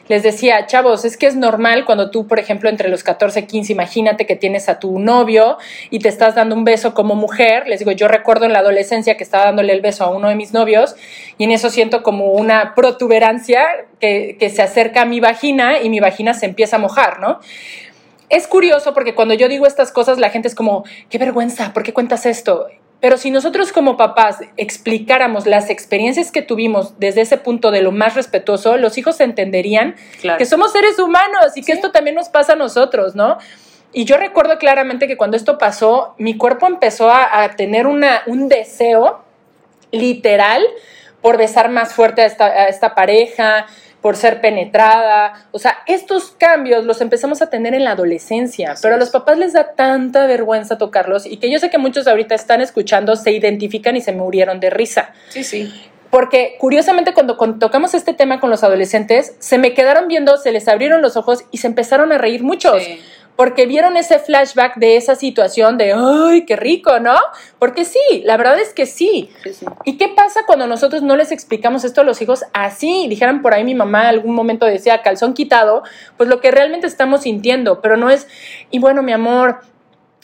les 0.07 0.23
decía, 0.23 0.65
chavos, 0.65 1.05
es 1.05 1.17
que 1.17 1.27
es 1.27 1.35
normal 1.35 1.85
cuando 1.85 2.09
tú, 2.09 2.25
por 2.25 2.39
ejemplo, 2.39 2.67
entre 2.67 2.89
los 2.89 3.03
14 3.03 3.41
y 3.41 3.43
15, 3.45 3.73
imagínate 3.73 4.25
que 4.25 4.35
tienes 4.35 4.67
a 4.67 4.79
tu 4.79 4.97
novio 4.97 5.59
y 5.91 5.99
te 5.99 6.09
estás 6.09 6.33
dando 6.33 6.55
un 6.55 6.65
beso 6.65 6.95
como 6.95 7.13
mujer. 7.13 7.67
Les 7.67 7.77
digo, 7.77 7.91
yo 7.91 8.07
recuerdo 8.07 8.45
en 8.45 8.53
la 8.53 8.59
adolescencia 8.59 9.17
que 9.17 9.23
estaba 9.23 9.45
dándole 9.45 9.71
el 9.71 9.81
beso 9.81 10.03
a 10.03 10.09
uno 10.09 10.27
de 10.27 10.35
mis 10.35 10.51
novios 10.51 10.95
y 11.37 11.43
en 11.43 11.51
eso 11.51 11.69
siento 11.69 12.01
como 12.01 12.31
una 12.31 12.73
protuberancia 12.73 13.61
que, 13.99 14.35
que 14.39 14.49
se 14.49 14.63
acerca 14.63 15.03
a 15.03 15.05
mi 15.05 15.19
vagina 15.19 15.79
y 15.79 15.89
mi 15.89 15.99
vagina 15.99 16.33
se 16.33 16.47
empieza 16.47 16.77
a 16.77 16.79
mojar, 16.79 17.19
¿no? 17.19 17.39
Es 18.29 18.47
curioso 18.47 18.95
porque 18.95 19.13
cuando 19.13 19.35
yo 19.35 19.47
digo 19.47 19.67
estas 19.67 19.91
cosas, 19.91 20.17
la 20.17 20.31
gente 20.31 20.47
es 20.47 20.55
como, 20.55 20.85
qué 21.11 21.19
vergüenza, 21.19 21.71
¿por 21.71 21.83
qué 21.83 21.93
cuentas 21.93 22.25
esto? 22.25 22.65
Pero 23.01 23.17
si 23.17 23.31
nosotros 23.31 23.71
como 23.71 23.95
papás 23.95 24.39
explicáramos 24.57 25.45
las 25.45 25.69
experiencias 25.69 26.31
que 26.31 26.41
tuvimos 26.41 26.99
desde 26.99 27.21
ese 27.21 27.37
punto 27.37 27.71
de 27.71 27.81
lo 27.81 27.91
más 27.91 28.15
respetuoso, 28.15 28.75
los 28.77 28.97
hijos 28.97 29.21
entenderían 29.21 29.95
que 30.37 30.45
somos 30.45 30.73
seres 30.73 30.99
humanos 30.99 31.55
y 31.55 31.63
que 31.63 31.71
esto 31.71 31.91
también 31.91 32.15
nos 32.15 32.27
pasa 32.27 32.53
a 32.53 32.55
nosotros, 32.57 33.15
¿no? 33.15 33.37
Y 33.93 34.05
yo 34.05 34.17
recuerdo 34.17 34.57
claramente 34.57 35.07
que 35.07 35.17
cuando 35.17 35.37
esto 35.37 35.57
pasó, 35.57 36.13
mi 36.17 36.37
cuerpo 36.37 36.67
empezó 36.67 37.09
a, 37.09 37.49
tener 37.55 37.87
una, 37.87 38.21
un 38.27 38.49
deseo 38.49 39.23
literal 39.91 40.61
por 41.21 41.37
besar 41.37 41.69
más 41.69 41.93
fuerte 41.93 42.21
a 42.21 42.25
esta, 42.25 42.45
a 42.45 42.67
esta 42.67 42.93
pareja, 42.95 43.65
por 44.01 44.15
ser 44.15 44.41
penetrada. 44.41 45.47
O 45.51 45.59
sea, 45.59 45.79
estos 45.87 46.31
cambios 46.31 46.85
los 46.85 47.01
empezamos 47.01 47.41
a 47.41 47.49
tener 47.49 47.73
en 47.73 47.83
la 47.83 47.91
adolescencia, 47.91 48.75
pero 48.81 48.95
a 48.95 48.97
los 48.97 49.09
papás 49.09 49.37
les 49.37 49.53
da 49.53 49.73
tanta 49.75 50.25
vergüenza 50.25 50.77
tocarlos 50.77 51.25
y 51.25 51.37
que 51.37 51.51
yo 51.51 51.59
sé 51.59 51.69
que 51.69 51.77
muchos 51.77 52.07
ahorita 52.07 52.35
están 52.35 52.61
escuchando, 52.61 53.15
se 53.15 53.31
identifican 53.31 53.95
y 53.95 54.01
se 54.01 54.11
murieron 54.11 54.59
de 54.59 54.69
risa. 54.69 55.13
Sí, 55.29 55.43
sí. 55.43 55.73
Porque 56.09 56.55
curiosamente 56.57 57.13
cuando, 57.13 57.37
tocamos 57.59 57.93
este 57.93 58.13
tema 58.13 58.39
con 58.39 58.49
los 58.49 58.63
adolescentes, 58.63 59.35
se 59.39 59.59
me 59.59 59.73
quedaron 59.73 60.07
viendo, 60.07 60.37
se 60.37 60.51
les 60.51 60.67
abrieron 60.67 61.01
los 61.01 61.17
ojos 61.17 61.43
y 61.51 61.57
se 61.57 61.67
empezaron 61.67 62.11
a 62.11 62.17
reír 62.17 62.41
muchos. 62.41 62.81
Porque 63.39 63.65
vieron 63.67 63.95
ese 63.95 64.19
flashback 64.19 64.75
de 64.75 64.97
esa 64.97 65.15
situación 65.15 65.77
de, 65.77 65.93
ay, 65.93 66.43
qué 66.43 66.57
rico, 66.57 66.99
¿no? 66.99 67.15
Porque 67.57 67.85
sí, 67.85 68.21
la 68.25 68.35
verdad 68.35 68.59
es 68.59 68.73
que 68.73 68.85
sí. 68.85 69.29
¿Y 69.85 69.95
qué 69.95 70.09
pasa 70.09 70.41
cuando 70.45 70.67
nosotros 70.67 71.03
no 71.03 71.15
les 71.15 71.31
explicamos 71.31 71.85
esto 71.85 72.01
a 72.01 72.03
los 72.03 72.21
hijos 72.21 72.43
así? 72.51 73.07
Dijeran 73.07 73.41
por 73.41 73.53
ahí 73.53 73.63
mi 73.63 73.75
mamá 73.75 74.09
algún 74.09 74.35
momento 74.35 74.65
decía 74.65 75.01
calzón 75.03 75.33
quitado, 75.33 75.83
pues 76.17 76.27
lo 76.27 76.41
que 76.41 76.51
realmente 76.51 76.85
estamos 76.85 77.21
sintiendo, 77.21 77.79
pero 77.79 77.95
no 77.95 78.09
es, 78.09 78.27
y 78.71 78.79
bueno, 78.79 79.03
mi 79.03 79.13
amor, 79.13 79.61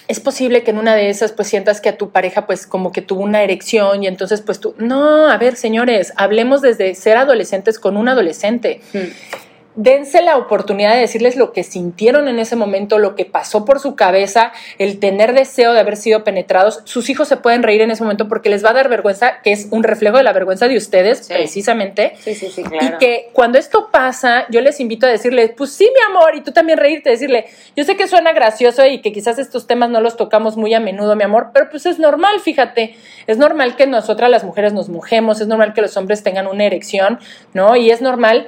es 0.09 0.19
posible 0.19 0.63
que 0.63 0.71
en 0.71 0.77
una 0.77 0.93
de 0.93 1.09
esas 1.09 1.31
pues 1.31 1.47
sientas 1.47 1.79
que 1.79 1.87
a 1.87 1.97
tu 1.97 2.09
pareja 2.09 2.45
pues 2.45 2.67
como 2.67 2.91
que 2.91 3.01
tuvo 3.01 3.23
una 3.23 3.43
erección 3.43 4.03
y 4.03 4.07
entonces 4.07 4.41
pues 4.41 4.59
tú, 4.59 4.75
no, 4.77 5.29
a 5.29 5.37
ver 5.37 5.55
señores, 5.55 6.11
hablemos 6.17 6.61
desde 6.61 6.93
ser 6.95 7.15
adolescentes 7.15 7.79
con 7.79 7.95
un 7.95 8.09
adolescente. 8.09 8.81
Hmm 8.91 9.45
dense 9.75 10.21
la 10.21 10.37
oportunidad 10.37 10.93
de 10.93 11.01
decirles 11.01 11.35
lo 11.35 11.51
que 11.51 11.63
sintieron 11.63 12.27
en 12.27 12.39
ese 12.39 12.55
momento, 12.55 12.97
lo 12.97 13.15
que 13.15 13.25
pasó 13.25 13.65
por 13.65 13.79
su 13.79 13.95
cabeza, 13.95 14.51
el 14.79 14.99
tener 14.99 15.33
deseo 15.33 15.73
de 15.73 15.79
haber 15.79 15.97
sido 15.97 16.23
penetrados. 16.23 16.81
Sus 16.85 17.09
hijos 17.09 17.27
se 17.27 17.37
pueden 17.37 17.63
reír 17.63 17.81
en 17.81 17.91
ese 17.91 18.03
momento 18.03 18.27
porque 18.27 18.49
les 18.49 18.63
va 18.63 18.69
a 18.69 18.73
dar 18.73 18.89
vergüenza, 18.89 19.41
que 19.43 19.51
es 19.51 19.67
un 19.71 19.83
reflejo 19.83 20.17
de 20.17 20.23
la 20.23 20.33
vergüenza 20.33 20.67
de 20.67 20.77
ustedes, 20.77 21.27
precisamente. 21.27 22.13
Sí, 22.19 22.35
sí, 22.35 22.49
sí, 22.49 22.63
claro. 22.63 22.85
Y 22.85 22.97
que 22.97 23.29
cuando 23.33 23.57
esto 23.57 23.89
pasa, 23.91 24.45
yo 24.49 24.61
les 24.61 24.79
invito 24.79 25.05
a 25.05 25.09
decirles, 25.09 25.51
pues 25.55 25.71
sí, 25.71 25.89
mi 25.93 26.15
amor, 26.15 26.35
y 26.35 26.41
tú 26.41 26.51
también 26.51 26.77
reírte, 26.77 27.09
decirle, 27.09 27.45
yo 27.75 27.83
sé 27.83 27.97
que 27.97 28.07
suena 28.07 28.33
gracioso 28.33 28.85
y 28.85 29.01
que 29.01 29.11
quizás 29.11 29.39
estos 29.39 29.67
temas 29.67 29.89
no 29.89 29.99
los 30.01 30.17
tocamos 30.17 30.57
muy 30.57 30.73
a 30.73 30.79
menudo, 30.79 31.15
mi 31.15 31.23
amor, 31.23 31.49
pero 31.53 31.69
pues 31.69 31.85
es 31.85 31.99
normal, 31.99 32.39
fíjate, 32.39 32.95
es 33.27 33.37
normal 33.37 33.75
que 33.75 33.87
nosotras 33.87 34.29
las 34.29 34.43
mujeres 34.43 34.73
nos 34.73 34.89
mojemos, 34.89 35.41
es 35.41 35.47
normal 35.47 35.73
que 35.73 35.81
los 35.81 35.97
hombres 35.97 36.23
tengan 36.23 36.47
una 36.47 36.63
erección, 36.63 37.19
¿no? 37.53 37.75
Y 37.75 37.91
es 37.91 38.01
normal 38.01 38.47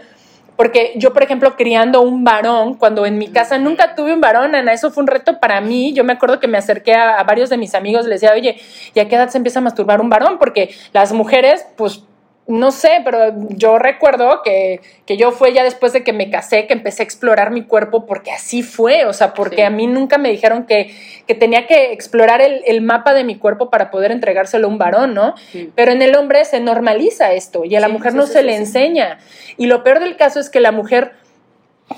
porque 0.57 0.93
yo, 0.95 1.13
por 1.13 1.21
ejemplo, 1.21 1.55
criando 1.55 2.01
un 2.01 2.23
varón, 2.23 2.73
cuando 2.73 3.05
en 3.05 3.19
mi 3.19 3.27
casa 3.27 3.59
nunca 3.59 3.95
tuve 3.95 4.11
un 4.11 4.21
varón, 4.21 4.55
Ana, 4.55 4.73
eso 4.73 4.89
fue 4.89 5.03
un 5.03 5.07
reto 5.07 5.39
para 5.39 5.61
mí. 5.61 5.93
Yo 5.93 6.03
me 6.03 6.13
acuerdo 6.13 6.39
que 6.39 6.47
me 6.47 6.57
acerqué 6.57 6.95
a, 6.95 7.23
varios 7.23 7.51
de 7.51 7.57
mis 7.57 7.75
amigos, 7.75 8.07
les 8.07 8.21
decía, 8.21 8.35
oye, 8.35 8.59
¿y 8.95 8.99
a 8.99 9.07
qué 9.07 9.15
edad 9.15 9.29
se 9.29 9.37
empieza 9.37 9.59
a 9.59 9.61
masturbar 9.61 10.01
un 10.01 10.09
varón? 10.09 10.39
Porque 10.39 10.75
las 10.93 11.13
mujeres, 11.13 11.65
pues 11.77 12.03
no 12.47 12.71
sé, 12.71 13.01
pero 13.03 13.33
yo 13.49 13.77
recuerdo 13.77 14.41
que, 14.41 14.79
yo 15.05 15.31
fue 15.31 15.53
ya 15.53 15.65
después 15.65 15.91
de 15.91 16.03
que 16.03 16.13
me 16.13 16.29
casé 16.29 16.65
que 16.65 16.73
empecé 16.73 17.01
a 17.01 17.05
explorar 17.05 17.51
mi 17.51 17.63
cuerpo 17.63 18.05
porque 18.05 18.31
así 18.31 18.63
fue, 18.63 19.05
o 19.05 19.11
sea, 19.11 19.33
porque 19.33 19.65
a 19.65 19.69
mí 19.69 19.85
nunca 19.85 20.17
me 20.17 20.29
dijeron 20.29 20.65
que, 20.65 20.95
tenía 21.39 21.67
que 21.67 21.91
explorar 21.91 22.41
el, 22.41 22.81
mapa 22.81 23.13
de 23.13 23.25
mi 23.25 23.37
cuerpo 23.37 23.69
para 23.69 23.91
poder 23.91 24.11
entregárselo 24.11 24.67
a 24.67 24.69
un 24.69 24.77
varón, 24.77 25.13
¿no? 25.13 25.35
Pero 25.75 25.91
en 25.91 26.01
el 26.01 26.15
hombre 26.15 26.45
se 26.45 26.61
normaliza 26.61 27.33
esto 27.33 27.65
y 27.65 27.75
a 27.75 27.81
la 27.81 27.89
mujer 27.89 28.13
no 28.13 28.25
se 28.25 28.43
le 28.43 28.55
enseña. 28.55 29.19
Y 29.57 29.65
lo 29.65 29.83
peor 29.83 29.99
del 29.99 30.15
caso 30.15 30.39
es 30.39 30.49
que 30.49 30.61
la 30.61 30.71
mujer, 30.71 31.11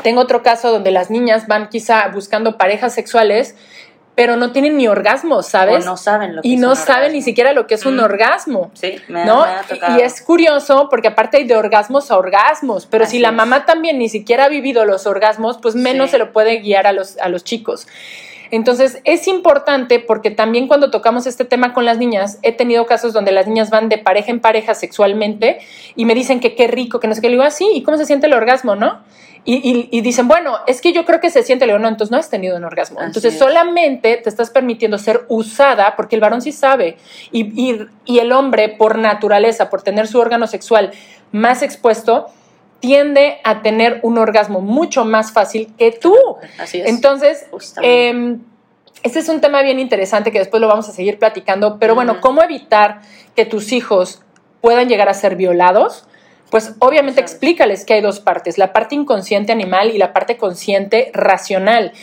tengo 0.01 0.20
otro 0.20 0.41
caso 0.41 0.72
donde 0.72 0.89
las 0.89 1.12
niñas 1.12 1.46
van 1.46 1.70
quizá 1.70 2.08
buscando 2.08 2.58
parejas 2.58 2.94
sexuales 2.96 3.56
pero 4.20 4.36
no 4.36 4.52
tienen 4.52 4.76
ni 4.76 4.86
orgasmo, 4.86 5.42
¿sabes? 5.42 5.86
O 5.86 5.92
no 5.92 5.96
saben 5.96 6.36
lo 6.36 6.42
que 6.42 6.48
y 6.50 6.58
no 6.58 6.76
saben 6.76 7.14
ni 7.14 7.22
siquiera 7.22 7.54
lo 7.54 7.68
que 7.68 7.76
es 7.76 7.86
un 7.86 7.96
mm. 7.96 8.04
orgasmo. 8.04 8.70
Sí, 8.74 8.98
me, 9.08 9.24
¿no? 9.24 9.46
y, 9.98 10.02
es 10.02 10.22
curioso 10.22 10.90
porque 10.90 11.08
aparte 11.08 11.38
hay 11.38 11.46
de 11.46 11.56
orgasmos 11.56 12.12
a 12.12 12.18
orgasmos, 12.18 12.86
pero 12.86 13.06
si 13.06 13.20
la 13.20 13.32
mamá 13.32 13.66
también 13.66 13.98
ni 13.98 14.10
siquiera 14.10 14.44
ha 14.44 14.50
vivido 14.50 14.84
los 14.84 15.08
orgasmos, 15.08 15.58
pues 15.62 15.76
menos 15.76 16.10
se 16.10 16.18
lo 16.18 16.34
puede 16.34 16.58
guiar 16.58 16.86
a 16.86 16.92
los, 16.92 17.18
a 17.20 17.30
los 17.30 17.46
chicos. 17.46 17.88
Entonces 18.51 19.01
es 19.03 19.27
importante 19.27 20.00
porque 20.00 20.32
también 20.32 20.68
cuando 20.68 20.91
tocamos 20.91 21.27
este 21.27 21.46
tema 21.46 21.74
con 21.74 21.86
las 21.86 21.98
niñas, 21.98 22.39
he 22.41 22.51
tenido 22.51 22.86
casos 22.86 23.13
donde 23.13 23.32
las 23.32 23.48
niñas 23.48 23.70
van 23.70 23.89
de 23.89 23.98
pareja 23.98 24.32
en 24.32 24.39
pareja 24.39 24.74
sexualmente 24.74 25.60
y 25.96 26.06
me 26.06 26.15
dicen 26.15 26.39
que 26.39 26.56
qué 26.56 26.68
rico, 26.68 27.00
que 27.00 27.08
no 27.08 27.15
sé 27.15 27.22
qué, 27.22 27.27
le 27.27 27.34
digo 27.34 27.44
así, 27.44 27.65
ah, 27.65 27.77
¿y 27.77 27.84
cómo 27.84 27.98
se 27.98 28.06
siente 28.06 28.27
el 28.27 28.34
orgasmo, 28.34 28.75
no? 28.75 29.00
Y, 29.46 30.01
dicen, 30.01 30.27
bueno, 30.27 30.58
es 30.68 30.79
que 30.79 30.94
yo 30.94 31.06
creo 31.06 31.20
que 31.20 31.32
se 31.32 31.41
siente, 31.41 31.65
le 31.65 31.74
digo, 31.74 31.82
no, 31.82 31.88
entonces 31.88 32.12
no 32.12 32.18
has 32.18 32.29
tenido 32.29 32.58
un 32.58 32.65
orgasmo. 32.65 33.01
entonces 33.01 33.38
solamente 33.38 34.18
te 34.18 34.29
estás 34.29 34.51
permitiendo 34.51 34.98
ser 35.00 35.25
usada 35.27 35.96
porque 35.96 36.15
el 36.15 36.22
varón 36.22 36.41
sí 36.41 36.51
sabe. 36.51 36.98
Y, 37.32 37.88
y, 38.06 38.20
el 38.20 38.32
hombre, 38.32 38.70
por 38.70 39.00
naturaleza, 39.00 39.70
por 39.70 39.82
tener 39.82 40.08
su 40.08 40.20
órgano 40.20 40.46
sexual 40.46 40.91
más 41.32 41.63
expuesto, 41.63 42.27
tiende 42.80 43.40
a 43.44 43.62
tener 43.62 44.00
un 44.04 44.18
orgasmo 44.18 44.62
mucho 44.62 45.06
más 45.06 45.32
fácil 45.32 45.74
que 45.78 45.92
tú. 45.92 46.16
Así 46.58 46.80
es. 46.82 46.88
Entonces, 46.88 47.48
eh, 47.82 48.38
este 49.04 49.20
es 49.20 49.30
un 49.30 49.42
tema 49.42 49.62
bien 49.62 49.80
interesante 49.80 50.32
que 50.32 50.40
después 50.40 50.60
lo 50.62 50.68
vamos 50.68 50.90
a 50.90 50.92
seguir 50.92 51.20
platicando, 51.20 51.78
pero 51.80 51.96
bueno, 51.96 52.20
¿cómo 52.20 52.44
evitar 52.44 53.02
que 53.36 53.46
tus 53.46 53.72
hijos 53.72 54.22
puedan 54.62 54.90
llegar 54.90 55.08
a 55.08 55.14
ser 55.14 55.36
violados? 55.36 56.06
Pues 56.50 56.76
obviamente 56.80 57.22
explícales 57.22 57.86
que 57.86 57.94
hay 57.94 58.02
dos 58.02 58.20
partes, 58.20 58.58
la 58.58 58.74
parte 58.74 58.96
inconsciente 58.96 59.52
animal 59.52 59.92
y 59.92 59.98
la 59.98 60.14
parte 60.14 60.36
consciente 60.36 61.12
racional 61.14 61.94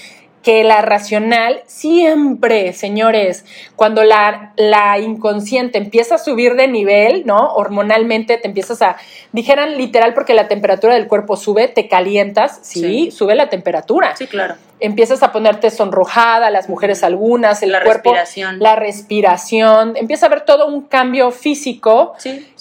que 0.46 0.62
la 0.62 0.80
racional 0.80 1.62
siempre, 1.66 2.72
señores, 2.72 3.44
cuando 3.74 4.04
la, 4.04 4.52
la, 4.56 4.96
inconsciente 5.00 5.76
empieza 5.76 6.14
a 6.14 6.18
subir 6.18 6.54
de 6.54 6.68
nivel, 6.68 7.24
¿no? 7.26 7.52
Hormonalmente 7.54 8.38
te 8.38 8.46
empiezas 8.46 8.80
a, 8.80 8.96
dijeran 9.32 9.76
literal 9.76 10.14
porque 10.14 10.34
la 10.34 10.46
temperatura 10.46 10.94
del 10.94 11.08
cuerpo 11.08 11.36
sube, 11.36 11.66
te 11.66 11.88
calientas, 11.88 12.60
sí. 12.62 13.10
sube 13.10 13.34
la 13.34 13.48
temperatura. 13.48 14.14
Sí, 14.14 14.28
claro 14.28 14.54
empiezas 14.80 15.22
a 15.22 15.32
ponerte 15.32 15.70
sonrojada, 15.70 16.50
las 16.50 16.68
mujeres 16.68 17.02
algunas, 17.02 17.62
el 17.62 17.72
la 17.72 17.82
cuerpo, 17.82 18.10
respiración. 18.10 18.58
la 18.58 18.76
respiración, 18.76 19.96
empieza 19.96 20.26
a 20.26 20.28
haber 20.28 20.42
todo 20.42 20.66
un 20.66 20.82
cambio 20.82 21.30
físico 21.30 22.14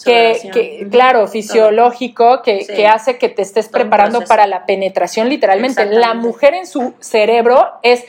que, 0.03 0.87
claro, 0.91 1.27
fisiológico, 1.27 2.41
que, 2.41 2.87
hace 2.87 3.17
que 3.17 3.29
te 3.29 3.41
estés 3.41 3.67
preparando 3.67 4.21
para 4.21 4.47
la 4.47 4.65
penetración 4.65 5.29
literalmente. 5.29 5.85
La 5.85 6.13
mujer 6.13 6.53
en 6.53 6.67
su 6.67 6.93
cerebro 6.99 7.73
es 7.83 8.03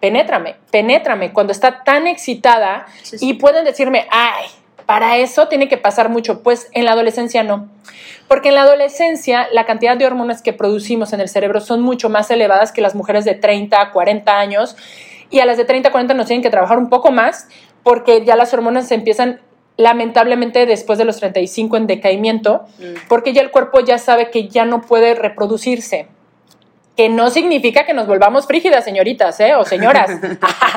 penétrame, 0.00 0.56
penétrame, 0.70 1.32
cuando 1.32 1.52
está 1.52 1.84
tan 1.84 2.06
excitada 2.06 2.86
y 3.20 3.34
pueden 3.34 3.64
decirme, 3.64 4.06
ay, 4.10 4.46
para 4.86 5.16
eso 5.16 5.48
tiene 5.48 5.68
que 5.68 5.78
pasar 5.78 6.08
mucho, 6.08 6.42
pues 6.42 6.68
en 6.72 6.84
la 6.84 6.92
adolescencia 6.92 7.42
no. 7.42 7.68
Porque 8.28 8.48
en 8.48 8.54
la 8.54 8.62
adolescencia 8.62 9.48
la 9.52 9.66
cantidad 9.66 9.96
de 9.96 10.06
hormonas 10.06 10.42
que 10.42 10.52
producimos 10.52 11.12
en 11.12 11.20
el 11.20 11.28
cerebro 11.28 11.60
son 11.60 11.82
mucho 11.82 12.08
más 12.08 12.30
elevadas 12.30 12.72
que 12.72 12.80
las 12.80 12.94
mujeres 12.94 13.24
de 13.24 13.34
30 13.34 13.80
a 13.80 13.90
40 13.92 14.38
años 14.38 14.76
y 15.30 15.40
a 15.40 15.46
las 15.46 15.56
de 15.56 15.64
30 15.64 15.88
a 15.88 15.92
40 15.92 16.14
nos 16.14 16.26
tienen 16.26 16.42
que 16.42 16.50
trabajar 16.50 16.78
un 16.78 16.88
poco 16.88 17.10
más 17.10 17.48
porque 17.82 18.24
ya 18.24 18.36
las 18.36 18.52
hormonas 18.54 18.88
se 18.88 18.94
empiezan 18.94 19.40
lamentablemente 19.76 20.66
después 20.66 20.98
de 20.98 21.04
los 21.04 21.16
35 21.16 21.76
en 21.76 21.86
decaimiento, 21.86 22.62
mm. 22.78 23.08
porque 23.08 23.32
ya 23.32 23.40
el 23.40 23.50
cuerpo 23.50 23.80
ya 23.80 23.98
sabe 23.98 24.30
que 24.30 24.48
ya 24.48 24.64
no 24.64 24.82
puede 24.82 25.14
reproducirse. 25.14 26.06
Que 26.96 27.08
no 27.08 27.30
significa 27.30 27.86
que 27.86 27.94
nos 27.94 28.06
volvamos 28.06 28.46
frígidas, 28.46 28.84
señoritas, 28.84 29.40
¿eh? 29.40 29.54
O 29.54 29.64
señoras. 29.64 30.10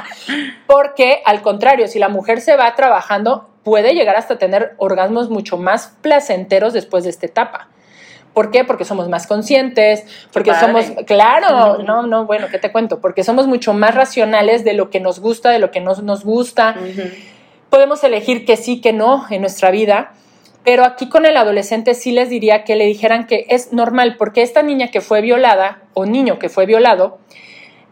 porque 0.67 1.21
al 1.25 1.41
contrario, 1.41 1.87
si 1.87 1.99
la 1.99 2.09
mujer 2.09 2.41
se 2.41 2.55
va 2.55 2.73
trabajando, 2.75 3.49
puede 3.63 3.93
llegar 3.93 4.15
hasta 4.15 4.37
tener 4.37 4.75
orgasmos 4.77 5.29
mucho 5.29 5.57
más 5.57 5.97
placenteros 6.01 6.71
después 6.71 7.03
de 7.03 7.09
esta 7.09 7.25
etapa. 7.25 7.67
¿Por 8.35 8.51
qué? 8.51 8.65
Porque 8.65 8.83
somos 8.83 9.07
más 9.07 9.27
conscientes, 9.27 10.03
porque 10.33 10.53
somos, 10.53 10.85
claro, 11.07 11.81
no, 11.83 12.05
no, 12.05 12.25
bueno, 12.25 12.47
¿qué 12.51 12.59
te 12.59 12.69
cuento? 12.69 12.99
Porque 12.99 13.23
somos 13.23 13.47
mucho 13.47 13.73
más 13.73 13.95
racionales 13.95 14.65
de 14.65 14.73
lo 14.73 14.89
que 14.89 14.99
nos 14.99 15.21
gusta, 15.21 15.51
de 15.51 15.59
lo 15.59 15.71
que 15.71 15.79
no 15.79 15.95
nos 15.95 16.25
gusta. 16.25 16.75
Podemos 17.69 18.03
elegir 18.03 18.45
que 18.45 18.57
sí, 18.57 18.81
que 18.81 18.91
no 18.91 19.25
en 19.29 19.39
nuestra 19.39 19.71
vida, 19.71 20.11
pero 20.65 20.83
aquí 20.83 21.07
con 21.07 21.25
el 21.25 21.37
adolescente 21.37 21.93
sí 21.93 22.11
les 22.11 22.29
diría 22.29 22.63
que 22.63 22.75
le 22.75 22.85
dijeran 22.85 23.27
que 23.27 23.45
es 23.49 23.71
normal, 23.71 24.15
porque 24.17 24.41
esta 24.41 24.63
niña 24.63 24.89
que 24.89 24.99
fue 24.99 25.21
violada 25.21 25.83
o 25.93 26.05
niño 26.05 26.39
que 26.39 26.49
fue 26.49 26.65
violado, 26.65 27.19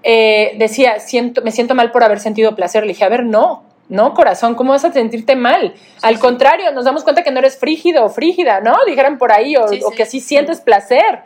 eh, 0.01 0.55
decía, 0.57 0.99
siento, 0.99 1.43
me 1.43 1.51
siento 1.51 1.75
mal 1.75 1.91
por 1.91 2.03
haber 2.03 2.19
sentido 2.19 2.55
placer. 2.55 2.83
Le 2.83 2.89
dije, 2.89 3.05
a 3.05 3.09
ver, 3.09 3.25
no, 3.25 3.63
no, 3.89 4.15
corazón, 4.15 4.55
¿cómo 4.55 4.71
vas 4.71 4.83
a 4.85 4.91
sentirte 4.91 5.35
mal? 5.35 5.75
Al 6.01 6.17
contrario, 6.17 6.71
nos 6.71 6.85
damos 6.85 7.03
cuenta 7.03 7.23
que 7.23 7.29
no 7.29 7.39
eres 7.39 7.57
frígido 7.57 8.05
o 8.05 8.09
frígida, 8.09 8.59
¿no? 8.59 8.75
Dijeran 8.87 9.19
por 9.19 9.31
ahí, 9.31 9.55
o, 9.55 9.67
que 9.95 10.07
sí 10.07 10.19
sientes 10.19 10.59
placer. 10.59 11.21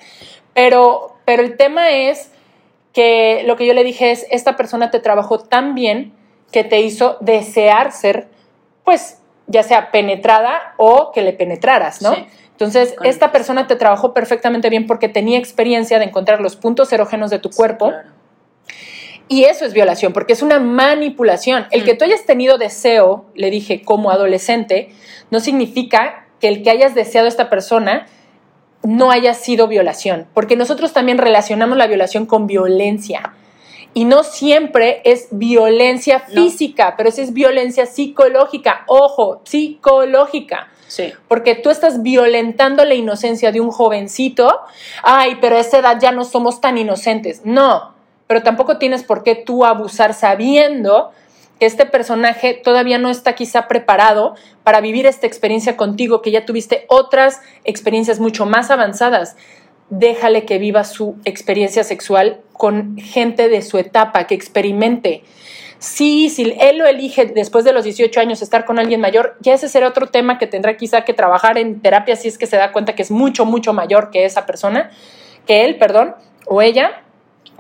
Pero, 0.53 1.15
pero 1.23 1.43
el 1.43 1.55
tema 1.55 1.91
es 1.91 2.29
que 2.91 3.43
lo 3.45 3.55
que 3.55 3.65
yo 3.65 3.73
le 3.73 3.85
dije 3.85 4.11
es, 4.11 4.27
esta 4.31 4.57
persona 4.57 4.91
te 4.91 4.99
trabajó 4.99 5.39
tan 5.39 5.75
bien 5.75 6.13
que 6.51 6.65
te 6.65 6.81
hizo 6.81 7.17
desear 7.21 7.93
ser, 7.93 8.27
pues, 8.83 9.21
ya 9.47 9.63
sea 9.63 9.91
penetrada 9.91 10.73
o 10.77 11.11
que 11.11 11.21
le 11.21 11.33
penetraras, 11.33 12.01
¿no? 12.01 12.13
Entonces, 12.51 12.95
esta 13.03 13.31
persona 13.31 13.67
te 13.67 13.75
trabajó 13.75 14.13
perfectamente 14.13 14.69
bien 14.69 14.87
porque 14.87 15.09
tenía 15.09 15.37
experiencia 15.37 15.99
de 15.99 16.05
encontrar 16.05 16.41
los 16.41 16.55
puntos 16.55 16.91
erógenos 16.91 17.29
de 17.29 17.39
tu 17.39 17.49
cuerpo. 17.49 17.93
Y 19.29 19.43
eso 19.43 19.65
es 19.65 19.73
violación, 19.73 20.13
porque 20.13 20.33
es 20.33 20.41
una 20.41 20.59
manipulación. 20.59 21.67
El 21.71 21.83
que 21.83 21.93
mm. 21.93 21.97
tú 21.97 22.05
hayas 22.05 22.25
tenido 22.25 22.57
deseo, 22.57 23.25
le 23.35 23.49
dije, 23.51 23.83
como 23.83 24.09
adolescente, 24.09 24.89
no 25.31 25.39
significa 25.39 26.25
que 26.39 26.47
el 26.47 26.63
que 26.63 26.69
hayas 26.69 26.95
deseado 26.95 27.25
a 27.25 27.29
esta 27.29 27.49
persona 27.49 28.07
no 28.83 29.11
haya 29.11 29.33
sido 29.33 29.67
violación, 29.67 30.27
porque 30.33 30.55
nosotros 30.55 30.93
también 30.93 31.17
relacionamos 31.17 31.77
la 31.77 31.87
violación 31.87 32.25
con 32.25 32.47
violencia. 32.47 33.33
Y 33.93 34.05
no 34.05 34.23
siempre 34.23 35.01
es 35.03 35.27
violencia 35.31 36.19
física, 36.19 36.95
pero 36.97 37.11
sí 37.11 37.21
es 37.21 37.33
violencia 37.33 37.85
psicológica. 37.85 38.83
Ojo, 38.87 39.41
psicológica. 39.43 40.69
Sí. 40.87 41.13
Porque 41.27 41.55
tú 41.55 41.69
estás 41.69 42.03
violentando 42.03 42.85
la 42.85 42.93
inocencia 42.93 43.51
de 43.51 43.59
un 43.59 43.71
jovencito. 43.71 44.61
Ay, 45.03 45.37
pero 45.41 45.57
a 45.57 45.59
esa 45.59 45.79
edad 45.79 45.97
ya 45.99 46.11
no 46.11 46.25
somos 46.25 46.61
tan 46.61 46.77
inocentes. 46.77 47.41
No, 47.43 47.93
pero 48.27 48.43
tampoco 48.43 48.77
tienes 48.77 49.03
por 49.03 49.23
qué 49.23 49.35
tú 49.35 49.65
abusar 49.65 50.13
sabiendo 50.13 51.11
que 51.59 51.65
este 51.65 51.85
personaje 51.85 52.53
todavía 52.53 52.99
no 52.99 53.09
está 53.09 53.33
quizá 53.33 53.67
preparado 53.67 54.35
para 54.63 54.81
vivir 54.81 55.05
esta 55.07 55.25
experiencia 55.25 55.75
contigo, 55.75 56.21
que 56.21 56.31
ya 56.31 56.45
tuviste 56.45 56.85
otras 56.87 57.41
experiencias 57.63 58.19
mucho 58.19 58.45
más 58.45 58.69
avanzadas. 58.69 59.35
Déjale 59.89 60.45
que 60.45 60.57
viva 60.57 60.83
su 60.83 61.15
experiencia 61.23 61.83
sexual 61.83 62.41
con 62.53 62.97
gente 62.97 63.47
de 63.49 63.61
su 63.61 63.77
etapa, 63.77 64.27
que 64.27 64.35
experimente. 64.35 65.23
Sí, 65.79 66.29
si 66.29 66.55
él 66.59 66.79
lo 66.79 66.87
elige 66.87 67.25
después 67.25 67.63
de 67.63 67.71
los 67.71 67.83
18 67.83 68.19
años 68.19 68.41
estar 68.41 68.65
con 68.65 68.79
alguien 68.79 68.99
mayor, 68.99 69.37
ya 69.39 69.53
ese 69.53 69.69
será 69.69 69.87
otro 69.87 70.07
tema 70.07 70.39
que 70.39 70.47
tendrá 70.47 70.75
quizá 70.75 71.01
que 71.05 71.13
trabajar 71.13 71.57
en 71.57 71.81
terapia 71.81 72.15
si 72.15 72.27
es 72.27 72.37
que 72.37 72.47
se 72.47 72.57
da 72.57 72.71
cuenta 72.71 72.95
que 72.95 73.03
es 73.03 73.11
mucho, 73.11 73.45
mucho 73.45 73.73
mayor 73.73 74.09
que 74.09 74.25
esa 74.25 74.45
persona, 74.45 74.89
que 75.45 75.65
él, 75.65 75.77
perdón, 75.77 76.15
o 76.47 76.61
ella. 76.61 77.03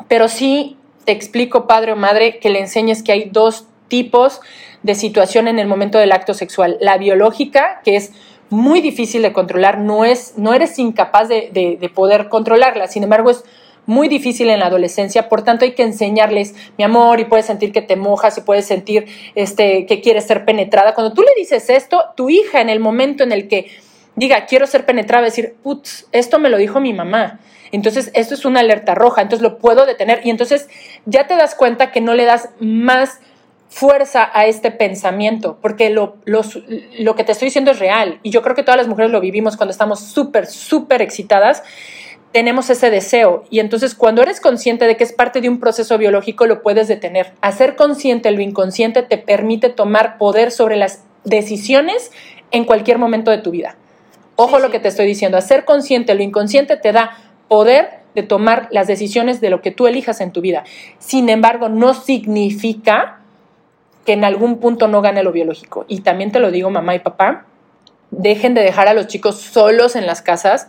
Pero 0.07 0.27
sí 0.27 0.77
te 1.05 1.11
explico, 1.11 1.67
padre 1.67 1.93
o 1.93 1.95
madre, 1.95 2.39
que 2.39 2.49
le 2.49 2.59
enseñes 2.59 3.03
que 3.03 3.11
hay 3.11 3.29
dos 3.29 3.67
tipos 3.87 4.41
de 4.83 4.95
situación 4.95 5.47
en 5.47 5.59
el 5.59 5.67
momento 5.67 5.99
del 5.99 6.11
acto 6.11 6.33
sexual. 6.33 6.77
La 6.81 6.97
biológica, 6.97 7.81
que 7.83 7.95
es 7.95 8.13
muy 8.49 8.81
difícil 8.81 9.21
de 9.21 9.33
controlar, 9.33 9.79
no, 9.79 10.05
es, 10.05 10.37
no 10.37 10.53
eres 10.53 10.79
incapaz 10.79 11.27
de, 11.27 11.49
de 11.51 11.89
poder 11.89 12.29
controlarla, 12.29 12.87
sin 12.87 13.03
embargo 13.03 13.29
es 13.31 13.43
muy 13.87 14.09
difícil 14.09 14.49
en 14.49 14.59
la 14.59 14.67
adolescencia, 14.67 15.29
por 15.29 15.43
tanto 15.43 15.65
hay 15.65 15.73
que 15.73 15.81
enseñarles, 15.81 16.53
mi 16.77 16.83
amor, 16.83 17.19
y 17.19 17.25
puedes 17.25 17.45
sentir 17.45 17.71
que 17.71 17.81
te 17.81 17.95
mojas 17.95 18.37
y 18.37 18.41
puedes 18.41 18.65
sentir 18.65 19.07
este, 19.33 19.85
que 19.85 20.01
quieres 20.01 20.25
ser 20.27 20.45
penetrada. 20.45 20.93
Cuando 20.93 21.13
tú 21.13 21.23
le 21.23 21.31
dices 21.37 21.69
esto, 21.69 22.03
tu 22.15 22.29
hija 22.29 22.61
en 22.61 22.69
el 22.69 22.81
momento 22.81 23.23
en 23.23 23.31
el 23.31 23.47
que 23.47 23.71
diga, 24.15 24.45
quiero 24.45 24.67
ser 24.67 24.85
penetrada, 24.85 25.23
decir, 25.23 25.55
putz, 25.63 26.05
esto 26.11 26.37
me 26.37 26.49
lo 26.49 26.57
dijo 26.57 26.81
mi 26.81 26.91
mamá. 26.93 27.39
Entonces, 27.71 28.11
esto 28.13 28.33
es 28.33 28.45
una 28.45 28.59
alerta 28.59 28.93
roja, 28.93 29.21
entonces 29.21 29.41
lo 29.41 29.57
puedo 29.57 29.85
detener 29.85 30.21
y 30.23 30.29
entonces 30.29 30.69
ya 31.05 31.27
te 31.27 31.35
das 31.35 31.55
cuenta 31.55 31.91
que 31.91 32.01
no 32.01 32.13
le 32.13 32.25
das 32.25 32.49
más 32.59 33.19
fuerza 33.69 34.29
a 34.33 34.45
este 34.45 34.71
pensamiento, 34.71 35.57
porque 35.61 35.89
lo, 35.89 36.17
lo 36.25 37.15
que 37.15 37.23
te 37.23 37.31
estoy 37.31 37.47
diciendo 37.47 37.71
es 37.71 37.79
real 37.79 38.19
y 38.23 38.29
yo 38.29 38.41
creo 38.41 38.55
que 38.55 38.63
todas 38.63 38.77
las 38.77 38.87
mujeres 38.87 39.11
lo 39.11 39.19
vivimos 39.19 39.57
cuando 39.57 39.71
estamos 39.71 39.99
súper, 39.99 40.47
súper 40.47 41.01
excitadas 41.01 41.63
tenemos 42.31 42.69
ese 42.69 42.89
deseo 42.89 43.45
y 43.49 43.59
entonces 43.59 43.95
cuando 43.95 44.21
eres 44.21 44.41
consciente 44.41 44.85
de 44.85 44.97
que 44.97 45.03
es 45.03 45.13
parte 45.13 45.41
de 45.41 45.49
un 45.49 45.59
proceso 45.59 45.97
biológico 45.97 46.45
lo 46.45 46.61
puedes 46.61 46.87
detener. 46.87 47.33
Hacer 47.41 47.75
consciente 47.75 48.31
lo 48.31 48.41
inconsciente 48.41 49.01
te 49.01 49.17
permite 49.17 49.69
tomar 49.69 50.17
poder 50.17 50.51
sobre 50.51 50.75
las 50.75 51.03
decisiones 51.23 52.11
en 52.51 52.65
cualquier 52.65 52.99
momento 52.99 53.31
de 53.31 53.39
tu 53.39 53.51
vida. 53.51 53.75
Ojo 54.35 54.59
lo 54.59 54.69
que 54.69 54.79
te 54.79 54.89
estoy 54.89 55.07
diciendo, 55.07 55.37
hacer 55.37 55.65
consciente 55.65 56.13
lo 56.13 56.21
inconsciente 56.21 56.77
te 56.77 56.91
da 56.91 57.17
poder 57.47 58.01
de 58.13 58.23
tomar 58.23 58.67
las 58.71 58.87
decisiones 58.87 59.41
de 59.41 59.49
lo 59.49 59.61
que 59.61 59.71
tú 59.71 59.87
elijas 59.87 60.21
en 60.21 60.31
tu 60.31 60.41
vida. 60.41 60.63
Sin 60.99 61.29
embargo, 61.29 61.69
no 61.69 61.93
significa 61.93 63.21
que 64.07 64.13
en 64.13 64.23
algún 64.23 64.57
punto 64.59 64.87
no 64.87 65.03
gane 65.03 65.21
lo 65.21 65.31
biológico. 65.31 65.85
Y 65.87 65.99
también 65.99 66.31
te 66.31 66.39
lo 66.39 66.49
digo, 66.49 66.71
mamá 66.71 66.95
y 66.95 66.99
papá, 66.99 67.45
dejen 68.09 68.55
de 68.55 68.61
dejar 68.61 68.87
a 68.87 68.93
los 68.93 69.05
chicos 69.05 69.39
solos 69.39 69.95
en 69.95 70.07
las 70.07 70.23
casas 70.23 70.67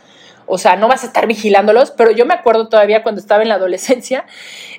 o 0.49 0.57
sea, 0.57 0.77
no 0.77 0.89
vas 0.89 1.05
a 1.05 1.07
estar 1.07 1.27
vigilándolos, 1.27 1.91
pero 1.91 2.11
yo 2.11 2.25
me 2.25 2.33
acuerdo 2.33 2.69
todavía 2.69 3.03
cuando 3.03 3.21
estaba 3.21 3.43
en 3.43 3.51
la 3.51 3.57
adolescencia 3.57 4.25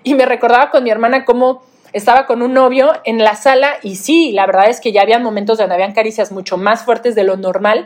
y 0.04 0.16
me 0.16 0.26
recordaba 0.26 0.72
con 0.72 0.84
mi 0.84 0.90
hermana 0.90 1.26
cómo 1.26 1.62
estaba 1.94 2.26
con 2.26 2.42
un 2.42 2.54
novio 2.54 2.92
en 3.06 3.20
la 3.20 3.36
sala 3.36 3.74
y 3.84 3.96
sí, 3.96 4.32
la 4.32 4.46
verdad 4.48 4.70
es 4.70 4.82
que 4.82 4.92
ya 4.92 5.04
habían 5.04 5.24
momentos 5.24 5.60
donde 5.60 5.76
habían 5.76 5.94
caricias 5.94 6.32
mucho 6.32 6.58
más 6.58 6.84
fuertes 6.84 7.16
de 7.16 7.24
lo 7.24 7.38
normal. 7.38 7.86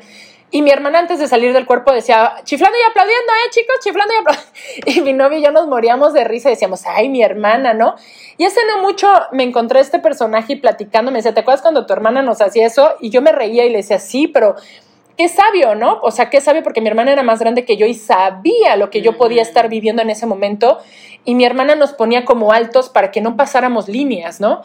Y 0.53 0.62
mi 0.62 0.69
hermana 0.69 1.00
antes 1.00 1.17
de 1.17 1.27
salir 1.27 1.51
del 1.51 1.65
cuerpo 1.65 1.91
decía, 1.91 2.36
chiflando 2.43 2.77
y 2.77 2.91
aplaudiendo, 2.91 3.33
¿eh, 3.33 3.50
chicos? 3.50 3.75
Chiflando 3.83 4.13
y 4.13 4.17
aplaudiendo. 4.17 4.51
Y 4.86 5.01
mi 5.01 5.12
novio 5.12 5.39
y 5.39 5.43
yo 5.43 5.51
nos 5.51 5.65
moríamos 5.65 6.13
de 6.13 6.24
risa 6.25 6.50
y 6.50 6.51
decíamos, 6.51 6.86
ay, 6.86 7.10
mi 7.10 7.24
hermana, 7.24 7.74
¿no? 7.74 7.95
Y 8.38 8.45
hace 8.45 8.60
no 8.67 8.83
mucho 8.83 9.12
me 9.31 9.41
encontré 9.41 9.79
este 9.79 9.98
personaje 9.98 10.53
y 10.53 10.55
platicando, 10.57 11.10
me 11.10 11.17
decía, 11.17 11.33
¿te 11.33 11.39
acuerdas 11.39 11.63
cuando 11.63 11.88
tu 11.88 11.93
hermana 11.93 12.22
nos 12.22 12.39
hacía 12.39 12.67
eso? 12.67 12.93
Y 13.00 13.10
yo 13.10 13.24
me 13.24 13.31
reía 13.31 13.65
y 13.65 13.72
le 13.72 13.77
decía, 13.77 13.98
sí, 13.98 14.27
pero 14.27 14.55
qué 15.17 15.27
sabio, 15.27 15.74
¿no? 15.74 15.98
O 16.03 16.11
sea, 16.11 16.29
qué 16.29 16.39
sabio 16.39 16.61
porque 16.61 16.81
mi 16.81 16.87
hermana 16.87 17.13
era 17.13 17.24
más 17.24 17.39
grande 17.39 17.66
que 17.66 17.75
yo 17.75 17.87
y 17.87 17.96
sabía 17.96 18.75
lo 18.75 18.92
que 18.92 19.01
yo 19.01 19.18
podía 19.18 19.42
estar 19.42 19.70
viviendo 19.70 20.03
en 20.03 20.11
ese 20.11 20.27
momento 20.27 20.77
y 21.25 21.33
mi 21.33 21.46
hermana 21.46 21.74
nos 21.74 21.94
ponía 21.94 22.25
como 22.25 22.51
altos 22.51 22.89
para 22.89 23.09
que 23.09 23.22
no 23.22 23.35
pasáramos 23.35 23.89
líneas, 23.89 24.39
¿no? 24.39 24.61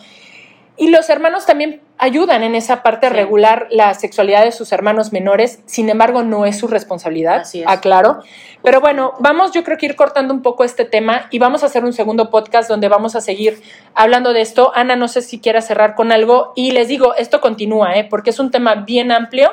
Y 0.81 0.91
los 0.91 1.11
hermanos 1.11 1.45
también 1.45 1.83
ayudan 1.99 2.45
en 2.45 2.55
esa 2.55 2.85
parte 2.85 3.07
a 3.07 3.11
regular 3.11 3.67
la 3.71 3.95
sexualidad 3.95 4.45
de 4.45 4.53
sus 4.53 4.71
hermanos 4.71 5.12
menores, 5.12 5.59
sin 5.67 5.91
embargo 5.91 6.23
no 6.23 6.47
es 6.47 6.57
su 6.57 6.69
responsabilidad, 6.69 7.41
Así 7.41 7.62
es. 7.62 7.67
aclaro. 7.67 8.23
Pero 8.62 8.81
bueno, 8.81 9.14
vamos 9.19 9.51
yo 9.51 9.64
creo 9.64 9.77
que 9.77 9.87
ir 9.87 9.97
cortando 9.97 10.33
un 10.33 10.41
poco 10.41 10.62
este 10.62 10.85
tema 10.85 11.27
y 11.33 11.41
vamos 11.41 11.64
a 11.64 11.67
hacer 11.67 11.85
un 11.85 11.93
segundo 11.93 12.31
podcast 12.31 12.69
donde 12.71 12.88
vamos 12.88 13.17
a 13.17 13.21
seguir 13.21 13.61
hablando 13.95 14.33
de 14.33 14.41
esto. 14.41 14.71
Ana, 14.73 14.95
no 14.95 15.09
sé 15.09 15.21
si 15.21 15.41
quiera 15.41 15.62
cerrar 15.62 15.97
con 15.97 16.12
algo 16.12 16.53
y 16.55 16.71
les 16.71 16.87
digo, 16.87 17.17
esto 17.17 17.41
continúa, 17.41 17.97
¿eh? 17.97 18.07
porque 18.09 18.31
es 18.31 18.38
un 18.38 18.53
tema 18.53 18.77
bien 18.77 19.11
amplio 19.11 19.51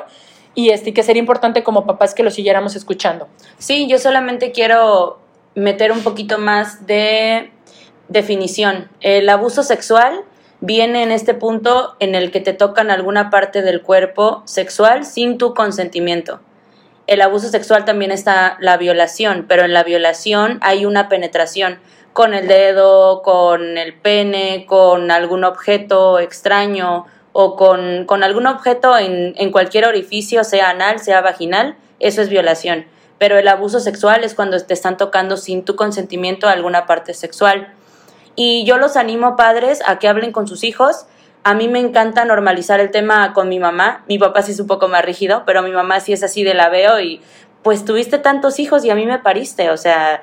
y 0.54 0.70
este, 0.70 0.94
que 0.94 1.02
sería 1.02 1.20
importante 1.20 1.64
como 1.64 1.86
papás 1.86 2.14
que 2.14 2.22
lo 2.22 2.30
siguiéramos 2.30 2.76
escuchando. 2.76 3.26
Sí, 3.58 3.88
yo 3.88 3.98
solamente 3.98 4.52
quiero 4.52 5.18
meter 5.56 5.90
un 5.90 6.02
poquito 6.02 6.38
más 6.38 6.86
de 6.86 7.50
definición. 8.08 8.88
El 9.00 9.28
abuso 9.28 9.64
sexual 9.64 10.22
viene 10.60 11.02
en 11.02 11.12
este 11.12 11.34
punto 11.34 11.96
en 12.00 12.14
el 12.14 12.30
que 12.30 12.40
te 12.40 12.52
tocan 12.52 12.90
alguna 12.90 13.30
parte 13.30 13.62
del 13.62 13.82
cuerpo 13.82 14.42
sexual 14.46 15.04
sin 15.04 15.38
tu 15.38 15.54
consentimiento. 15.54 16.40
El 17.06 17.22
abuso 17.22 17.48
sexual 17.48 17.84
también 17.84 18.10
está 18.10 18.56
la 18.60 18.76
violación, 18.76 19.46
pero 19.48 19.64
en 19.64 19.72
la 19.72 19.84
violación 19.84 20.58
hay 20.62 20.86
una 20.86 21.08
penetración 21.08 21.78
con 22.12 22.34
el 22.34 22.48
dedo, 22.48 23.22
con 23.22 23.78
el 23.78 23.94
pene, 23.94 24.64
con 24.66 25.10
algún 25.10 25.44
objeto 25.44 26.18
extraño 26.18 27.06
o 27.32 27.54
con, 27.54 28.06
con 28.06 28.24
algún 28.24 28.46
objeto 28.46 28.96
en, 28.96 29.34
en 29.36 29.52
cualquier 29.52 29.84
orificio, 29.84 30.42
sea 30.42 30.70
anal, 30.70 30.98
sea 30.98 31.20
vaginal, 31.20 31.76
eso 32.00 32.22
es 32.22 32.28
violación. 32.28 32.86
Pero 33.18 33.38
el 33.38 33.46
abuso 33.48 33.80
sexual 33.80 34.24
es 34.24 34.34
cuando 34.34 34.58
te 34.58 34.74
están 34.74 34.96
tocando 34.96 35.36
sin 35.36 35.64
tu 35.64 35.76
consentimiento 35.76 36.48
alguna 36.48 36.86
parte 36.86 37.14
sexual. 37.14 37.72
Y 38.36 38.64
yo 38.64 38.76
los 38.76 38.96
animo, 38.96 39.34
padres, 39.34 39.82
a 39.86 39.98
que 39.98 40.08
hablen 40.08 40.30
con 40.30 40.46
sus 40.46 40.62
hijos. 40.62 41.06
A 41.42 41.54
mí 41.54 41.68
me 41.68 41.80
encanta 41.80 42.24
normalizar 42.24 42.80
el 42.80 42.90
tema 42.90 43.32
con 43.32 43.48
mi 43.48 43.58
mamá. 43.58 44.04
Mi 44.08 44.18
papá 44.18 44.42
sí 44.42 44.52
es 44.52 44.60
un 44.60 44.66
poco 44.66 44.88
más 44.88 45.04
rígido, 45.04 45.44
pero 45.46 45.62
mi 45.62 45.70
mamá 45.70 46.00
sí 46.00 46.12
es 46.12 46.22
así 46.22 46.44
de 46.44 46.54
la 46.54 46.68
veo 46.68 47.00
y 47.00 47.20
pues 47.66 47.84
tuviste 47.84 48.18
tantos 48.18 48.60
hijos 48.60 48.84
y 48.84 48.90
a 48.90 48.94
mí 48.94 49.06
me 49.06 49.18
pariste, 49.18 49.70
o 49.70 49.76
sea, 49.76 50.22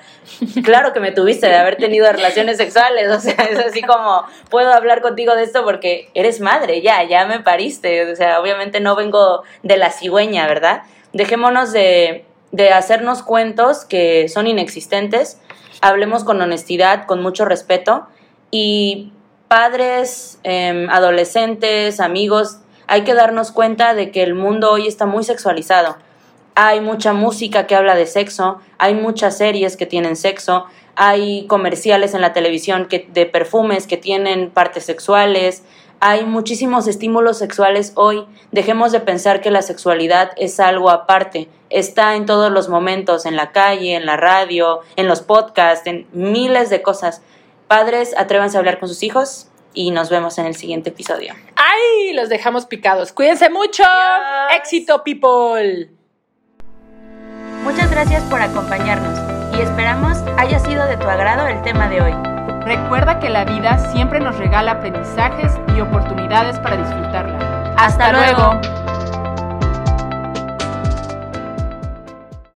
claro 0.64 0.94
que 0.94 1.02
me 1.02 1.12
tuviste 1.12 1.48
de 1.48 1.56
haber 1.56 1.76
tenido 1.76 2.10
relaciones 2.10 2.56
sexuales, 2.56 3.12
o 3.12 3.20
sea, 3.20 3.34
es 3.34 3.60
así 3.60 3.82
como, 3.82 4.24
puedo 4.50 4.72
hablar 4.72 5.02
contigo 5.02 5.36
de 5.36 5.44
esto 5.44 5.66
porque 5.66 6.10
eres 6.14 6.40
madre, 6.40 6.82
ya, 6.82 7.04
ya 7.04 7.26
me 7.26 7.42
pariste, 7.42 8.10
o 8.10 8.16
sea, 8.16 8.40
obviamente 8.40 8.80
no 8.80 8.96
vengo 8.96 9.44
de 9.62 9.76
la 9.76 9.92
cigüeña, 9.92 10.48
¿verdad? 10.48 10.84
Dejémonos 11.12 11.74
de, 11.74 12.24
de 12.54 12.70
hacernos 12.70 13.24
cuentos 13.24 13.84
que 13.84 14.30
son 14.30 14.48
inexistentes, 14.48 15.38
hablemos 15.84 16.24
con 16.24 16.42
honestidad, 16.42 17.06
con 17.06 17.22
mucho 17.22 17.44
respeto. 17.44 18.08
Y 18.52 19.12
padres, 19.50 20.40
em, 20.44 20.90
adolescentes, 20.90 22.00
amigos, 22.00 22.60
hay 22.88 23.04
que 23.04 23.14
darnos 23.14 23.52
cuenta 23.52 23.94
de 23.94 24.10
que 24.10 24.24
el 24.24 24.34
mundo 24.34 24.72
hoy 24.72 24.88
está 24.88 25.06
muy 25.06 25.26
sexualizado. 25.26 25.98
Hay 26.56 26.80
mucha 26.80 27.12
música 27.12 27.68
que 27.68 27.76
habla 27.76 27.96
de 27.96 28.06
sexo, 28.06 28.60
hay 28.78 28.96
muchas 28.96 29.38
series 29.38 29.76
que 29.76 29.86
tienen 29.86 30.16
sexo, 30.16 30.68
hay 30.96 31.48
comerciales 31.48 32.14
en 32.14 32.22
la 32.22 32.32
televisión 32.32 32.86
que, 32.86 33.10
de 33.12 33.26
perfumes 33.26 33.86
que 33.86 33.98
tienen 33.98 34.52
partes 34.52 34.86
sexuales, 34.86 35.64
hay 36.06 36.26
muchísimos 36.26 36.86
estímulos 36.90 37.38
sexuales 37.38 37.94
hoy. 37.96 38.26
Dejemos 38.52 38.92
de 38.92 39.00
pensar 39.00 39.40
que 39.40 39.52
la 39.52 39.62
sexualidad 39.62 40.32
es 40.36 40.60
algo 40.60 40.90
aparte. 40.90 41.48
Está 41.70 42.18
en 42.18 42.26
todos 42.26 42.52
los 42.52 42.68
momentos, 42.68 43.26
en 43.26 43.38
la 43.38 43.54
calle, 43.54 43.96
en 43.96 44.06
la 44.06 44.18
radio, 44.18 44.82
en 44.98 45.08
los 45.08 45.22
podcasts, 45.22 45.88
en 45.88 46.06
miles 46.12 46.70
de 46.70 46.82
cosas. 46.82 47.22
Padres, 47.70 48.14
atrévanse 48.18 48.58
a 48.58 48.60
hablar 48.60 48.80
con 48.80 48.90
sus 48.90 49.02
hijos 49.02 49.48
y 49.74 49.92
nos 49.92 50.10
vemos 50.10 50.38
en 50.40 50.46
el 50.46 50.56
siguiente 50.56 50.90
episodio. 50.90 51.36
¡Ay! 51.56 52.12
Los 52.12 52.28
dejamos 52.28 52.66
picados. 52.66 53.14
Cuídense 53.14 53.50
mucho. 53.50 53.84
Éxito, 54.54 55.06
people. 55.06 55.90
Muchas 57.64 57.90
gracias 57.90 58.24
por 58.24 58.42
acompañarnos 58.42 59.18
y 59.58 59.62
esperamos 59.62 60.18
haya 60.38 60.60
sido 60.60 60.86
de 60.86 60.98
tu 60.98 61.08
agrado 61.08 61.48
el 61.48 61.62
tema 61.62 61.88
de 61.88 62.02
hoy. 62.02 62.33
Recuerda 62.66 63.20
que 63.20 63.30
la 63.30 63.44
vida 63.44 63.78
siempre 63.92 64.20
nos 64.20 64.38
regala 64.38 64.72
aprendizajes 64.72 65.60
y 65.76 65.82
oportunidades 65.82 66.60
para 66.60 66.78
disfrutarla. 66.78 67.74
Hasta, 67.78 68.12
luego. 68.14 68.62